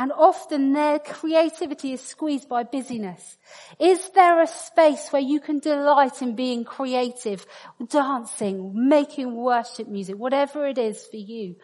and 0.00 0.12
often 0.12 0.72
their 0.72 0.98
creativity 0.98 1.92
is 1.92 2.00
squeezed 2.00 2.48
by 2.48 2.62
busyness. 2.62 3.36
Is 3.78 4.08
there 4.14 4.40
a 4.40 4.46
space 4.46 5.08
where 5.10 5.20
you 5.20 5.40
can 5.40 5.58
delight 5.58 6.22
in 6.22 6.34
being 6.34 6.64
creative, 6.64 7.44
dancing, 7.86 8.88
making 8.88 9.36
worship 9.36 9.88
music, 9.88 10.16
whatever 10.16 10.66
it 10.66 10.78
is 10.78 11.04
for 11.04 11.18
you? 11.18 11.56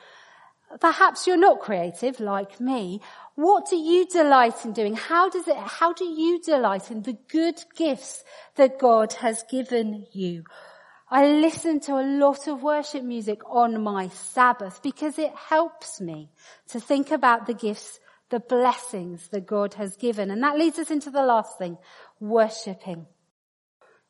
Perhaps 0.83 1.27
you're 1.27 1.39
not 1.39 1.61
creative 1.61 2.21
like 2.21 2.61
me. 2.61 3.01
What 3.37 3.71
do 3.71 3.77
you 3.77 4.07
delight 4.07 4.67
in 4.67 4.75
doing? 4.75 4.97
How 4.97 5.31
does 5.31 5.49
it, 5.49 5.57
how 5.57 5.95
do 5.95 6.05
you 6.05 6.39
delight 6.43 6.91
in 6.91 7.05
the 7.05 7.17
good 7.29 7.59
gifts 7.75 8.23
that 8.57 8.79
God 8.79 9.15
has 9.15 9.45
given 9.51 10.05
you? 10.13 10.45
I 11.11 11.27
listen 11.27 11.81
to 11.81 11.95
a 11.95 12.05
lot 12.05 12.49
of 12.49 12.63
worship 12.63 13.03
music 13.03 13.41
on 13.49 13.83
my 13.83 14.09
Sabbath 14.09 14.83
because 14.83 15.19
it 15.19 15.33
helps 15.35 16.03
me 16.03 16.29
to 16.69 16.81
think 16.81 17.11
about 17.13 17.47
the 17.47 17.55
gifts 17.55 17.99
the 18.31 18.41
blessings 18.41 19.29
that 19.29 19.47
God 19.47 19.75
has 19.75 19.97
given. 19.97 20.31
And 20.31 20.43
that 20.43 20.59
leads 20.59 20.79
us 20.79 20.91
into 20.91 21.11
the 21.11 21.23
last 21.23 21.59
thing, 21.59 21.79
worshipping. 22.21 23.07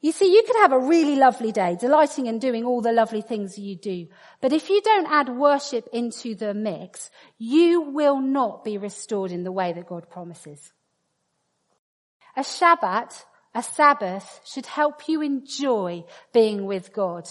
You 0.00 0.12
see, 0.12 0.32
you 0.32 0.42
could 0.46 0.56
have 0.56 0.72
a 0.72 0.78
really 0.78 1.16
lovely 1.16 1.52
day, 1.52 1.76
delighting 1.80 2.26
in 2.26 2.38
doing 2.38 2.64
all 2.64 2.80
the 2.80 2.92
lovely 2.92 3.22
things 3.22 3.58
you 3.58 3.76
do. 3.76 4.08
But 4.40 4.52
if 4.52 4.68
you 4.68 4.80
don't 4.82 5.10
add 5.10 5.28
worship 5.30 5.88
into 5.92 6.34
the 6.34 6.54
mix, 6.54 7.10
you 7.38 7.80
will 7.80 8.20
not 8.20 8.62
be 8.62 8.78
restored 8.78 9.32
in 9.32 9.42
the 9.42 9.52
way 9.52 9.72
that 9.72 9.86
God 9.86 10.08
promises. 10.10 10.72
A 12.36 12.42
Shabbat, 12.42 13.24
a 13.54 13.62
Sabbath, 13.62 14.42
should 14.44 14.66
help 14.66 15.08
you 15.08 15.22
enjoy 15.22 16.04
being 16.32 16.66
with 16.66 16.92
God. 16.92 17.26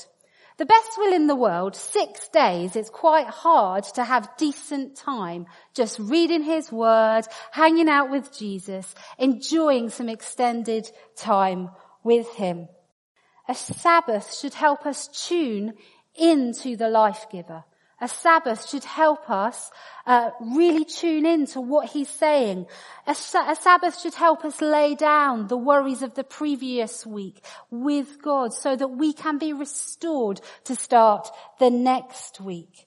The 0.57 0.65
best 0.65 0.97
will 0.97 1.13
in 1.13 1.27
the 1.27 1.35
world, 1.35 1.75
six 1.75 2.29
days, 2.29 2.77
it's 2.77 2.89
quite 2.89 3.27
hard 3.27 3.83
to 3.95 4.05
have 4.05 4.37
decent 4.37 4.95
time 4.95 5.47
just 5.73 5.99
reading 5.99 6.43
his 6.43 6.71
word, 6.71 7.23
hanging 7.51 7.89
out 7.89 8.09
with 8.09 8.37
Jesus, 8.37 8.95
enjoying 9.17 9.89
some 9.89 10.07
extended 10.07 10.89
time 11.17 11.71
with 12.03 12.29
him. 12.35 12.69
A 13.49 13.55
Sabbath 13.55 14.33
should 14.33 14.53
help 14.53 14.85
us 14.85 15.27
tune 15.27 15.73
into 16.15 16.77
the 16.77 16.87
life 16.87 17.25
giver. 17.29 17.65
A 18.01 18.09
Sabbath 18.09 18.67
should 18.69 18.83
help 18.83 19.29
us 19.29 19.71
uh, 20.05 20.31
really 20.41 20.83
tune 20.83 21.25
in 21.25 21.45
to 21.47 21.61
what 21.61 21.87
he's 21.87 22.09
saying. 22.09 22.67
A, 23.07 23.11
a 23.11 23.55
Sabbath 23.55 23.99
should 23.99 24.15
help 24.15 24.43
us 24.43 24.59
lay 24.59 24.95
down 24.95 25.47
the 25.47 25.57
worries 25.57 26.01
of 26.01 26.13
the 26.13 26.25
previous 26.25 27.05
week 27.05 27.41
with 27.71 28.21
God 28.21 28.53
so 28.53 28.75
that 28.75 28.89
we 28.89 29.13
can 29.13 29.37
be 29.37 29.53
restored 29.53 30.41
to 30.65 30.75
start 30.75 31.29
the 31.59 31.69
next 31.69 32.41
week. 32.41 32.85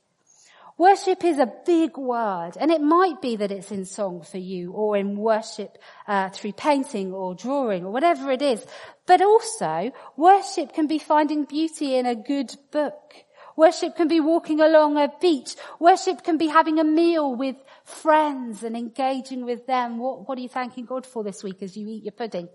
Worship 0.76 1.24
is 1.24 1.38
a 1.38 1.52
big 1.66 1.96
word, 1.96 2.52
and 2.60 2.70
it 2.70 2.80
might 2.80 3.20
be 3.20 3.34
that 3.34 3.50
it's 3.50 3.72
in 3.72 3.84
song 3.84 4.22
for 4.22 4.38
you, 4.38 4.70
or 4.70 4.96
in 4.96 5.16
worship 5.16 5.76
uh, 6.06 6.28
through 6.28 6.52
painting 6.52 7.12
or 7.12 7.34
drawing, 7.34 7.84
or 7.84 7.90
whatever 7.90 8.30
it 8.30 8.42
is. 8.42 8.64
But 9.04 9.20
also, 9.20 9.90
worship 10.16 10.74
can 10.74 10.86
be 10.86 10.98
finding 10.98 11.46
beauty 11.46 11.96
in 11.96 12.06
a 12.06 12.14
good 12.14 12.54
book 12.70 13.24
Worship 13.58 13.96
can 13.96 14.06
be 14.06 14.20
walking 14.20 14.60
along 14.60 14.98
a 14.98 15.10
beach. 15.20 15.56
Worship 15.80 16.22
can 16.22 16.38
be 16.38 16.46
having 16.46 16.78
a 16.78 16.84
meal 16.84 17.34
with 17.34 17.56
friends 17.82 18.62
and 18.62 18.76
engaging 18.76 19.44
with 19.44 19.66
them. 19.66 19.98
What, 19.98 20.28
what 20.28 20.38
are 20.38 20.40
you 20.40 20.48
thanking 20.48 20.84
God 20.84 21.04
for 21.04 21.24
this 21.24 21.42
week 21.42 21.60
as 21.62 21.76
you 21.76 21.88
eat 21.88 22.04
your 22.04 22.12
pudding? 22.12 22.48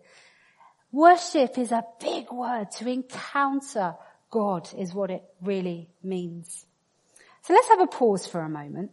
Worship 0.94 1.58
is 1.58 1.74
a 1.74 1.84
big 2.00 2.32
word. 2.32 2.72
To 2.78 2.90
encounter 2.90 3.96
God 4.30 4.70
is 4.78 4.94
what 4.94 5.12
it 5.12 5.26
really 5.42 5.90
means. 6.02 6.66
So 7.42 7.54
let's 7.54 7.68
have 7.68 7.82
a 7.82 7.88
pause 7.88 8.26
for 8.26 8.40
a 8.40 8.48
moment. 8.48 8.92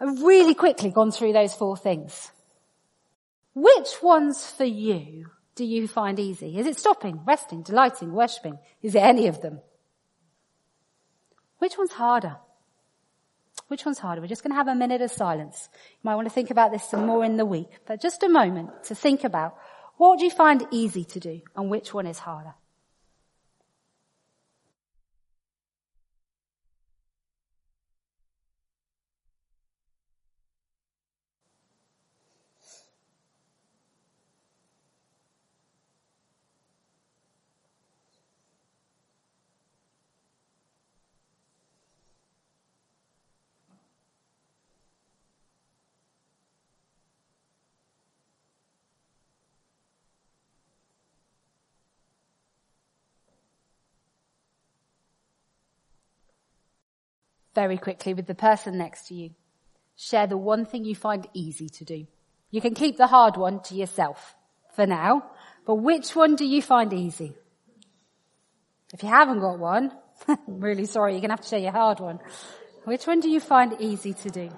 I've 0.00 0.22
really 0.22 0.54
quickly 0.54 0.90
gone 0.90 1.12
through 1.12 1.34
those 1.34 1.52
four 1.52 1.76
things. 1.76 2.30
Which 3.52 4.02
ones 4.02 4.50
for 4.50 4.64
you 4.64 5.26
do 5.56 5.64
you 5.64 5.88
find 5.88 6.20
easy? 6.20 6.58
Is 6.58 6.66
it 6.66 6.78
stopping, 6.78 7.20
resting, 7.26 7.62
delighting, 7.62 8.12
worshipping? 8.12 8.58
Is 8.82 8.94
it 8.94 9.02
any 9.02 9.26
of 9.26 9.40
them? 9.40 9.60
Which 11.58 11.76
one's 11.78 11.92
harder? 11.92 12.36
Which 13.68 13.84
one's 13.84 13.98
harder? 13.98 14.20
We're 14.20 14.28
just 14.28 14.42
going 14.42 14.52
to 14.52 14.56
have 14.56 14.68
a 14.68 14.74
minute 14.74 15.00
of 15.00 15.10
silence. 15.10 15.68
You 15.72 16.00
might 16.04 16.14
want 16.14 16.28
to 16.28 16.34
think 16.34 16.50
about 16.50 16.70
this 16.70 16.88
some 16.88 17.06
more 17.06 17.24
in 17.24 17.36
the 17.36 17.46
week, 17.46 17.68
but 17.86 18.00
just 18.00 18.22
a 18.22 18.28
moment 18.28 18.84
to 18.84 18.94
think 18.94 19.24
about 19.24 19.56
what 19.96 20.18
do 20.18 20.26
you 20.26 20.30
find 20.30 20.66
easy 20.70 21.04
to 21.04 21.20
do 21.20 21.40
and 21.56 21.70
which 21.70 21.92
one 21.94 22.06
is 22.06 22.18
harder? 22.18 22.54
Very 57.56 57.78
quickly 57.78 58.14
with 58.14 58.26
the 58.26 58.34
person 58.34 58.78
next 58.78 59.08
to 59.08 59.14
you. 59.14 59.30
Share 59.96 60.28
the 60.28 60.36
one 60.36 60.66
thing 60.66 60.84
you 60.84 60.94
find 60.94 61.26
easy 61.32 61.68
to 61.70 61.84
do. 61.84 62.06
You 62.50 62.60
can 62.60 62.74
keep 62.74 62.96
the 62.96 63.08
hard 63.08 63.36
one 63.36 63.60
to 63.64 63.74
yourself 63.74 64.36
for 64.76 64.86
now, 64.86 65.24
but 65.66 65.76
which 65.76 66.14
one 66.14 66.36
do 66.36 66.44
you 66.44 66.60
find 66.62 66.92
easy? 66.92 67.34
If 68.92 69.02
you 69.02 69.08
haven't 69.08 69.40
got 69.40 69.58
one, 69.58 69.90
I'm 70.28 70.60
really 70.60 70.84
sorry, 70.84 71.12
you're 71.12 71.22
going 71.22 71.30
to 71.30 71.36
have 71.36 71.40
to 71.40 71.48
share 71.48 71.58
your 71.58 71.72
hard 71.72 71.98
one. 71.98 72.20
Which 72.84 73.06
one 73.06 73.20
do 73.20 73.28
you 73.28 73.40
find 73.40 73.74
easy 73.80 74.12
to 74.12 74.30
do? 74.30 74.50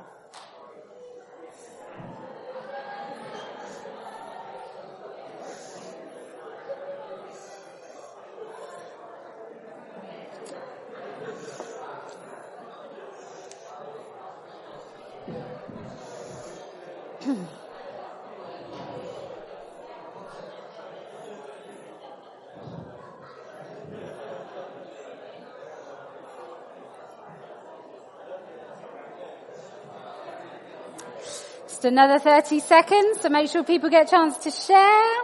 Just 31.78 31.85
another 31.85 32.18
30 32.18 32.58
seconds 32.58 33.20
so 33.20 33.28
make 33.28 33.49
sure 33.49 33.62
people 33.62 33.88
get 33.88 34.08
a 34.08 34.11
chance 34.11 34.37
to 34.38 34.50
share. 34.50 35.14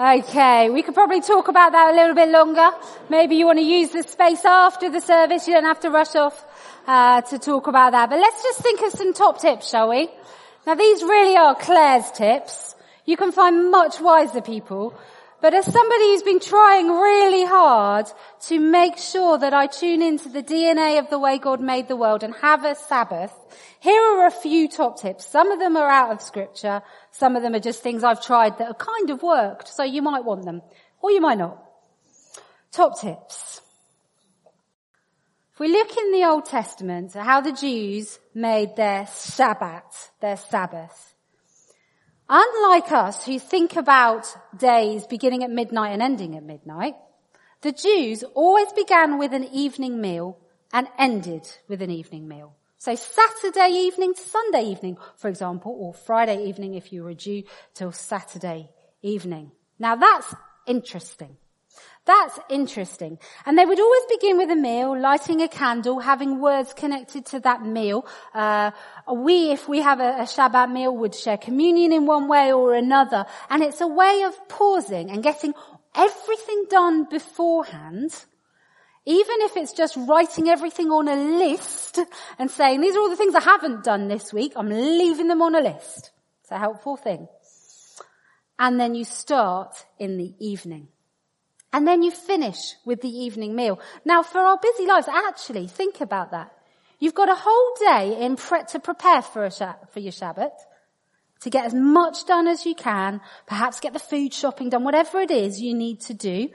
Okay, 0.00 0.70
we 0.70 0.82
could 0.82 0.94
probably 0.94 1.20
talk 1.20 1.48
about 1.48 1.72
that 1.72 1.92
a 1.92 1.94
little 1.94 2.14
bit 2.14 2.30
longer. 2.30 2.70
Maybe 3.10 3.36
you 3.36 3.44
want 3.44 3.58
to 3.58 3.64
use 3.64 3.90
the 3.90 4.02
space 4.02 4.42
after 4.46 4.88
the 4.88 5.02
service. 5.02 5.46
You 5.46 5.52
don't 5.52 5.64
have 5.64 5.80
to 5.80 5.90
rush 5.90 6.14
off 6.14 6.46
uh, 6.86 7.20
to 7.22 7.38
talk 7.38 7.66
about 7.66 7.92
that. 7.92 8.10
But 8.10 8.18
let's 8.18 8.42
just 8.42 8.60
think 8.60 8.80
of 8.82 8.92
some 8.92 9.12
top 9.12 9.40
tips, 9.40 9.68
shall 9.68 9.88
we? 9.88 10.08
Now 10.66 10.74
these 10.74 11.02
really 11.02 11.36
are 11.36 11.54
Claire's 11.54 12.10
tips. 12.12 12.74
You 13.04 13.16
can 13.16 13.32
find 13.32 13.70
much 13.70 14.00
wiser 14.00 14.40
people. 14.40 14.98
But 15.40 15.52
as 15.52 15.70
somebody 15.70 16.04
who's 16.04 16.22
been 16.22 16.40
trying 16.40 16.88
really 16.88 17.44
hard 17.44 18.06
to 18.46 18.58
make 18.58 18.96
sure 18.96 19.36
that 19.36 19.52
I 19.52 19.66
tune 19.66 20.00
into 20.00 20.30
the 20.30 20.42
DNA 20.42 20.98
of 20.98 21.10
the 21.10 21.18
way 21.18 21.36
God 21.36 21.60
made 21.60 21.86
the 21.86 21.96
world 21.96 22.22
and 22.22 22.34
have 22.36 22.64
a 22.64 22.74
Sabbath, 22.74 23.30
here 23.78 24.00
are 24.00 24.26
a 24.26 24.30
few 24.30 24.68
top 24.68 24.98
tips. 24.98 25.26
Some 25.26 25.50
of 25.52 25.58
them 25.58 25.76
are 25.76 25.90
out 25.90 26.12
of 26.12 26.22
scripture. 26.22 26.80
Some 27.10 27.36
of 27.36 27.42
them 27.42 27.54
are 27.54 27.60
just 27.60 27.82
things 27.82 28.02
I've 28.02 28.24
tried 28.24 28.56
that 28.56 28.68
have 28.68 28.78
kind 28.78 29.10
of 29.10 29.22
worked. 29.22 29.68
So 29.68 29.82
you 29.82 30.00
might 30.00 30.24
want 30.24 30.46
them 30.46 30.62
or 31.02 31.10
you 31.10 31.20
might 31.20 31.36
not. 31.36 31.62
Top 32.72 32.98
tips. 32.98 33.60
If 35.54 35.60
we 35.60 35.68
look 35.68 35.96
in 35.96 36.10
the 36.10 36.24
Old 36.24 36.46
Testament 36.46 37.14
at 37.14 37.24
how 37.24 37.40
the 37.40 37.52
Jews 37.52 38.18
made 38.34 38.74
their 38.74 39.06
Sabbath, 39.06 40.10
their 40.20 40.36
Sabbath, 40.36 41.14
unlike 42.28 42.90
us 42.90 43.24
who 43.24 43.38
think 43.38 43.76
about 43.76 44.26
days 44.58 45.06
beginning 45.06 45.44
at 45.44 45.52
midnight 45.52 45.92
and 45.92 46.02
ending 46.02 46.36
at 46.36 46.42
midnight, 46.42 46.96
the 47.60 47.70
Jews 47.70 48.24
always 48.34 48.72
began 48.72 49.16
with 49.16 49.32
an 49.32 49.44
evening 49.44 50.00
meal 50.00 50.38
and 50.72 50.88
ended 50.98 51.48
with 51.68 51.82
an 51.82 51.90
evening 51.92 52.26
meal. 52.26 52.56
So 52.78 52.96
Saturday 52.96 53.76
evening 53.76 54.14
to 54.14 54.22
Sunday 54.22 54.64
evening, 54.64 54.98
for 55.18 55.28
example, 55.28 55.70
or 55.78 55.94
Friday 55.94 56.46
evening 56.48 56.74
if 56.74 56.92
you 56.92 57.04
were 57.04 57.10
a 57.10 57.14
Jew 57.14 57.44
till 57.74 57.92
Saturday 57.92 58.70
evening. 59.02 59.52
Now 59.78 59.94
that's 59.94 60.34
interesting. 60.66 61.36
That's 62.06 62.38
interesting. 62.50 63.18
And 63.46 63.56
they 63.56 63.64
would 63.64 63.80
always 63.80 64.02
begin 64.10 64.36
with 64.36 64.50
a 64.50 64.56
meal, 64.56 64.98
lighting 64.98 65.40
a 65.40 65.48
candle, 65.48 66.00
having 66.00 66.38
words 66.38 66.74
connected 66.74 67.24
to 67.26 67.40
that 67.40 67.64
meal. 67.64 68.06
Uh, 68.34 68.72
we, 69.10 69.52
if 69.52 69.68
we 69.68 69.80
have 69.80 70.00
a, 70.00 70.18
a 70.20 70.24
Shabbat 70.24 70.70
meal, 70.70 70.94
would 70.94 71.14
share 71.14 71.38
communion 71.38 71.92
in 71.92 72.04
one 72.04 72.28
way 72.28 72.52
or 72.52 72.74
another. 72.74 73.24
And 73.48 73.62
it's 73.62 73.80
a 73.80 73.86
way 73.86 74.22
of 74.26 74.48
pausing 74.48 75.10
and 75.10 75.22
getting 75.22 75.54
everything 75.94 76.66
done 76.68 77.04
beforehand. 77.04 78.14
Even 79.06 79.36
if 79.40 79.56
it's 79.56 79.72
just 79.72 79.96
writing 79.96 80.48
everything 80.48 80.90
on 80.90 81.08
a 81.08 81.16
list 81.16 82.00
and 82.38 82.50
saying, 82.50 82.82
these 82.82 82.96
are 82.96 83.00
all 83.00 83.10
the 83.10 83.16
things 83.16 83.34
I 83.34 83.40
haven't 83.40 83.84
done 83.84 84.08
this 84.08 84.32
week, 84.32 84.52
I'm 84.56 84.68
leaving 84.68 85.28
them 85.28 85.40
on 85.40 85.54
a 85.54 85.60
list. 85.60 86.10
It's 86.42 86.50
a 86.50 86.58
helpful 86.58 86.96
thing. 86.96 87.28
And 88.58 88.78
then 88.78 88.94
you 88.94 89.04
start 89.04 89.74
in 89.98 90.18
the 90.18 90.34
evening. 90.38 90.88
And 91.74 91.88
then 91.88 92.04
you 92.04 92.12
finish 92.12 92.76
with 92.84 93.00
the 93.02 93.08
evening 93.08 93.56
meal. 93.56 93.80
Now 94.04 94.22
for 94.22 94.38
our 94.38 94.56
busy 94.62 94.86
lives, 94.86 95.08
actually 95.08 95.66
think 95.66 96.00
about 96.00 96.30
that. 96.30 96.52
You've 97.00 97.16
got 97.16 97.28
a 97.28 97.34
whole 97.34 97.74
day 97.80 98.24
in 98.24 98.36
pre- 98.36 98.62
to 98.68 98.78
prepare 98.78 99.22
for, 99.22 99.44
a 99.44 99.50
for 99.90 99.98
your 99.98 100.12
Shabbat, 100.12 100.52
to 101.40 101.50
get 101.50 101.66
as 101.66 101.74
much 101.74 102.26
done 102.26 102.46
as 102.46 102.64
you 102.64 102.76
can, 102.76 103.20
perhaps 103.48 103.80
get 103.80 103.92
the 103.92 103.98
food 103.98 104.32
shopping 104.32 104.68
done, 104.68 104.84
whatever 104.84 105.18
it 105.18 105.32
is 105.32 105.60
you 105.60 105.74
need 105.74 106.00
to 106.02 106.14
do. 106.14 106.48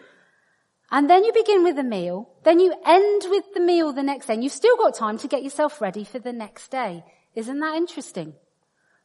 And 0.89 1.09
then 1.09 1.25
you 1.25 1.33
begin 1.33 1.65
with 1.65 1.75
the 1.75 1.83
meal, 1.83 2.29
then 2.45 2.61
you 2.61 2.73
end 2.85 3.23
with 3.29 3.53
the 3.53 3.59
meal 3.59 3.91
the 3.91 4.03
next 4.03 4.27
day, 4.27 4.35
and 4.35 4.43
you've 4.43 4.53
still 4.53 4.77
got 4.77 4.95
time 4.95 5.17
to 5.17 5.27
get 5.27 5.43
yourself 5.43 5.81
ready 5.81 6.05
for 6.05 6.19
the 6.19 6.31
next 6.31 6.71
day. 6.71 7.03
Isn't 7.35 7.59
that 7.59 7.75
interesting? 7.75 8.35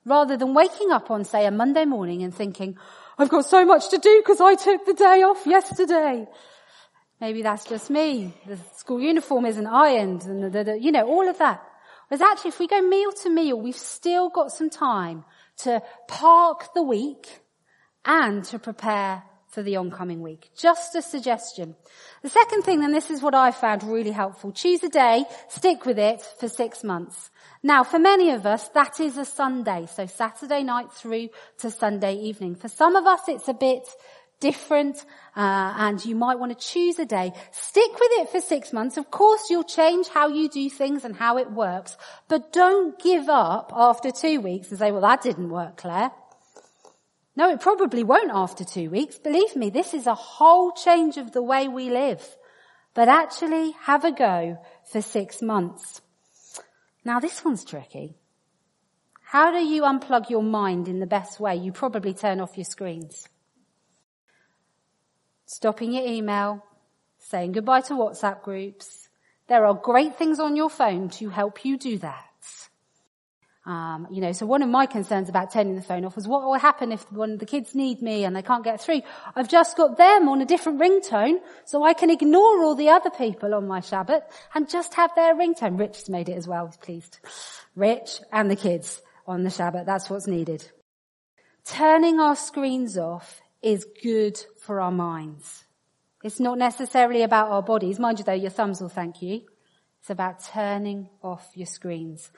Rather 0.05 0.37
than 0.37 0.55
waking 0.55 0.93
up 0.93 1.11
on, 1.11 1.25
say, 1.25 1.45
a 1.45 1.51
Monday 1.51 1.85
morning 1.85 2.23
and 2.23 2.33
thinking, 2.33 2.79
I've 3.17 3.29
got 3.29 3.45
so 3.45 3.65
much 3.65 3.91
to 3.91 3.99
do 3.99 4.23
because 4.23 4.41
I 4.41 4.55
took 4.55 4.87
the 4.87 4.95
day 4.95 5.23
off 5.23 5.47
yesterday. 5.47 6.27
Maybe 7.21 7.43
that's 7.43 7.65
just 7.65 7.91
me. 7.91 8.35
The 8.47 8.59
school 8.77 9.01
uniform 9.01 9.47
isn't 9.47 9.67
ironed 9.67 10.23
and 10.25 10.53
the, 10.53 10.65
the, 10.65 10.79
you 10.79 10.91
know, 10.91 11.07
all 11.07 11.29
of 11.29 11.39
that. 11.39 11.63
Whereas 12.09 12.21
actually 12.21 12.51
if 12.51 12.59
we 12.59 12.67
go 12.67 12.83
meal 12.83 13.13
to 13.23 13.31
meal, 13.31 13.61
we've 13.61 13.77
still 13.77 14.29
got 14.31 14.51
some 14.51 14.69
time 14.69 15.25
to 15.59 15.83
park 16.09 16.75
the 16.75 16.83
week 16.83 17.41
and 18.05 18.45
to 18.45 18.59
prepare 18.59 19.23
for 19.55 19.63
the 19.63 19.77
oncoming 19.77 20.21
week. 20.21 20.51
Just 20.57 20.95
a 20.97 21.03
suggestion. 21.03 21.77
The 22.23 22.29
second 22.29 22.63
thing, 22.63 22.83
and 22.85 22.93
this 22.93 23.11
is 23.11 23.23
what 23.23 23.35
I 23.35 23.53
found 23.53 23.85
really 23.85 24.11
helpful, 24.11 24.53
choose 24.53 24.83
a 24.83 24.89
day, 24.89 25.25
stick 25.49 25.87
with 25.87 25.99
it 25.99 26.21
for 26.41 26.49
six 26.49 26.83
months. 26.83 27.31
Now, 27.63 27.85
for 27.85 27.99
many 27.99 28.31
of 28.31 28.45
us, 28.45 28.69
that 28.71 29.01
is 29.01 29.17
a 29.17 29.25
Sunday, 29.25 29.87
so 29.95 30.07
Saturday 30.07 30.63
night 30.65 30.93
through 30.93 31.29
to 31.59 31.71
Sunday 31.71 32.17
evening. 32.17 32.57
For 32.57 32.69
some 32.69 32.97
of 32.97 33.07
us, 33.07 33.21
it's 33.29 33.49
a 33.49 33.55
bit 33.55 33.89
different, 34.41 34.99
uh, 35.37 35.75
and 35.79 36.05
you 36.05 36.15
might 36.15 36.39
want 36.39 36.59
to 36.59 36.67
choose 36.67 36.99
a 36.99 37.07
day. 37.07 37.33
Stick 37.53 37.93
with 37.93 38.11
it 38.21 38.29
for 38.31 38.41
six 38.41 38.73
months. 38.73 38.97
Of 38.97 39.11
course, 39.11 39.49
you'll 39.49 39.65
change 39.65 40.09
how 40.09 40.29
you 40.29 40.49
do 40.49 40.69
things 40.69 41.05
and 41.05 41.17
how 41.17 41.39
it 41.39 41.51
works, 41.51 41.97
but 42.29 42.53
don't 42.53 42.99
give 43.03 43.29
up 43.29 43.73
after 43.75 44.11
two 44.11 44.41
weeks 44.41 44.69
and 44.71 44.79
say, 44.79 44.91
well, 44.91 45.01
that 45.03 45.23
didn't 45.23 45.49
work, 45.49 45.79
Claire. 45.79 46.11
No, 47.37 47.51
it 47.51 47.61
probably 47.61 48.05
won't 48.05 48.31
after 48.33 48.65
two 48.65 48.91
weeks. 48.91 49.19
Believe 49.19 49.57
me, 49.57 49.71
this 49.71 49.93
is 49.93 50.07
a 50.07 50.15
whole 50.15 50.71
change 50.73 51.17
of 51.17 51.33
the 51.33 51.43
way 51.43 51.67
we 51.67 51.91
live. 51.91 52.37
But 52.95 53.09
actually, 53.09 53.73
have 53.83 54.05
a 54.05 54.13
go 54.13 54.59
for 54.91 55.03
six 55.03 55.43
months. 55.43 56.01
Now 57.05 57.19
this 57.19 57.45
one's 57.45 57.65
tricky. 57.65 58.17
How 59.25 59.51
do 59.51 59.59
you 59.59 59.83
unplug 59.83 60.31
your 60.31 60.45
mind 60.45 60.87
in 60.87 61.01
the 61.01 61.07
best 61.07 61.41
way? 61.41 61.57
You 61.57 61.73
probably 61.73 62.15
turn 62.15 62.41
off 62.41 62.57
your 62.57 62.65
screens. 62.65 63.29
Stopping 65.45 65.93
your 65.93 66.07
email, 66.07 66.65
saying 67.19 67.53
goodbye 67.53 67.81
to 67.83 67.95
WhatsApp 67.95 68.43
groups. 68.43 69.09
There 69.49 69.67
are 69.67 69.75
great 69.75 70.17
things 70.17 70.39
on 70.39 70.55
your 70.57 70.71
phone 70.71 71.09
to 71.11 71.31
help 71.31 71.65
you 71.65 71.77
do 71.77 71.99
that. 71.99 72.25
Um, 73.67 74.09
you 74.11 74.21
know, 74.21 74.33
so 74.33 74.45
one 74.45 74.63
of 74.63 74.69
my 74.69 74.85
concerns 74.85 75.31
about 75.31 75.51
turning 75.51 75.75
the 75.75 75.83
phone 75.83 76.05
off 76.05 76.17
was 76.17 76.29
what 76.29 76.43
will 76.43 76.59
happen 76.59 76.93
if 76.93 77.11
one 77.11 77.33
of 77.33 77.39
the 77.39 77.47
kids 77.47 77.75
need 77.75 78.03
me 78.03 78.25
and 78.25 78.37
they 78.37 78.43
can't 78.43 78.63
get 78.63 78.81
through. 78.81 79.01
I've 79.35 79.49
just 79.49 79.77
got 79.77 79.97
them 79.97 80.29
on 80.29 80.43
a 80.43 80.45
different 80.45 80.81
ringtone 80.81 81.39
so 81.65 81.83
I 81.83 81.95
can 81.95 82.11
ignore 82.11 82.63
all 82.63 82.75
the 82.75 82.91
other 82.91 83.09
people 83.09 83.55
on 83.55 83.67
my 83.67 83.81
Shabbat 83.81 84.23
and 84.55 84.69
just 84.69 84.93
have 84.95 85.15
their 85.15 85.35
ringtone. 85.35 85.79
Rich 85.79 85.97
has 85.97 86.09
made 86.11 86.29
it 86.29 86.37
as 86.37 86.47
well. 86.47 86.67
He's 86.67 86.77
pleased. 86.77 87.19
Rich 87.75 88.21
and 88.31 88.51
the 88.51 88.57
kids 88.57 89.01
on 89.27 89.45
the 89.45 89.51
Shabbat. 89.51 89.87
That's 89.87 90.11
what's 90.11 90.27
needed. 90.27 90.71
Turning 91.65 92.21
our 92.21 92.37
screens 92.37 92.99
off 92.99 93.41
is 93.63 93.87
good 94.03 94.39
for 94.61 94.79
our 94.83 94.93
minds. 94.93 95.65
It's 96.23 96.39
not 96.39 96.59
necessarily 96.59 97.23
about 97.23 97.51
our 97.51 97.63
bodies. 97.63 97.99
Mind 97.99 98.19
you 98.19 98.27
though, 98.27 98.33
your 98.33 98.51
thumbs 98.51 98.83
will 98.83 98.91
thank 98.91 99.23
you. 99.23 99.43
It's 100.01 100.11
about 100.11 100.45
turning 100.45 101.09
off 101.23 101.49
your 101.55 101.67
screens. 101.67 102.31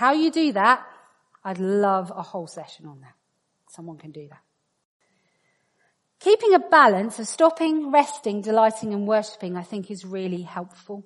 How 0.00 0.12
you 0.12 0.30
do 0.30 0.52
that, 0.52 0.86
I'd 1.44 1.58
love 1.58 2.10
a 2.16 2.22
whole 2.22 2.46
session 2.46 2.86
on 2.86 3.02
that. 3.02 3.12
Someone 3.68 3.98
can 3.98 4.12
do 4.12 4.26
that. 4.30 4.40
Keeping 6.20 6.54
a 6.54 6.58
balance 6.58 7.18
of 7.18 7.28
stopping, 7.28 7.92
resting, 7.92 8.40
delighting 8.40 8.94
and 8.94 9.06
worshipping 9.06 9.58
I 9.58 9.62
think 9.62 9.90
is 9.90 10.06
really 10.06 10.40
helpful. 10.40 11.04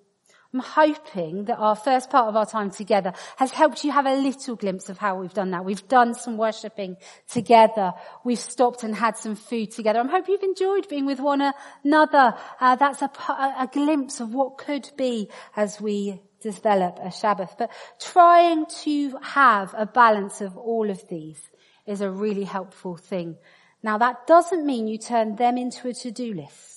I'm 0.55 0.61
hoping 0.61 1.47
that 1.47 1.57
our 1.57 1.75
first 1.75 2.11
part 2.11 2.29
of 2.29 2.37
our 2.37 2.47
time 2.47 2.71
together 2.71 3.13
has 3.39 3.51
helped 3.51 3.83
you 3.83 3.91
have 3.91 4.07
a 4.07 4.15
little 4.15 4.55
glimpse 4.55 4.89
of 4.89 4.99
how 4.99 5.19
we've 5.19 5.35
done 5.35 5.51
that. 5.51 5.65
We've 5.65 5.89
done 5.89 6.15
some 6.15 6.37
worshipping 6.37 6.97
together. 7.29 7.93
We've 8.25 8.39
stopped 8.39 8.85
and 8.85 8.95
had 8.95 9.17
some 9.17 9.35
food 9.35 9.73
together. 9.73 9.99
I 9.99 10.07
hope 10.07 10.29
you've 10.29 10.45
enjoyed 10.45 10.89
being 10.89 11.07
with 11.07 11.19
one 11.19 11.43
another. 11.85 12.35
Uh, 12.61 12.77
that's 12.77 13.03
a, 13.03 13.11
a 13.59 13.69
glimpse 13.73 14.21
of 14.21 14.33
what 14.33 14.57
could 14.57 14.89
be 14.97 15.29
as 15.57 15.81
we 15.81 16.23
develop 16.41 17.01
a 17.03 17.11
Sabbath. 17.11 17.57
But 17.59 17.73
trying 17.99 18.67
to 18.85 19.19
have 19.23 19.75
a 19.77 19.87
balance 19.87 20.41
of 20.41 20.57
all 20.57 20.89
of 20.89 21.09
these 21.09 21.41
is 21.85 22.01
a 22.01 22.09
really 22.09 22.45
helpful 22.45 22.97
thing. 22.97 23.39
Now 23.83 23.99
that 23.99 24.29
doesn't 24.29 24.65
mean 24.65 24.87
you 24.87 24.99
turn 24.99 25.35
them 25.35 25.59
into 25.59 25.89
a 25.89 25.95
to-do 25.95 26.33
list. 26.33 26.74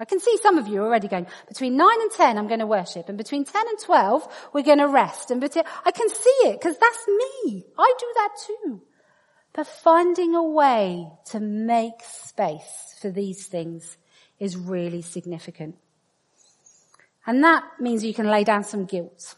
I 0.00 0.04
can 0.04 0.20
see 0.20 0.36
some 0.38 0.58
of 0.58 0.68
you 0.68 0.82
already 0.82 1.08
going, 1.08 1.26
between 1.48 1.76
9 1.76 1.88
and 2.00 2.10
10 2.10 2.38
I'm 2.38 2.46
going 2.46 2.60
to 2.60 2.66
worship, 2.66 3.08
and 3.08 3.18
between 3.18 3.44
10 3.44 3.68
and 3.68 3.78
12 3.78 4.50
we're 4.52 4.62
going 4.62 4.78
to 4.78 4.88
rest, 4.88 5.30
and 5.30 5.40
between, 5.40 5.64
I 5.84 5.90
can 5.90 6.08
see 6.08 6.48
it, 6.48 6.60
because 6.60 6.78
that's 6.78 7.08
me. 7.08 7.64
I 7.76 7.94
do 7.98 8.06
that 8.14 8.30
too. 8.46 8.82
But 9.52 9.66
finding 9.66 10.34
a 10.34 10.42
way 10.42 11.08
to 11.26 11.40
make 11.40 12.02
space 12.02 12.96
for 13.00 13.10
these 13.10 13.46
things 13.46 13.96
is 14.38 14.56
really 14.56 15.02
significant. 15.02 15.76
And 17.26 17.42
that 17.42 17.64
means 17.80 18.04
you 18.04 18.14
can 18.14 18.28
lay 18.28 18.44
down 18.44 18.64
some 18.64 18.84
guilt. 18.84 19.34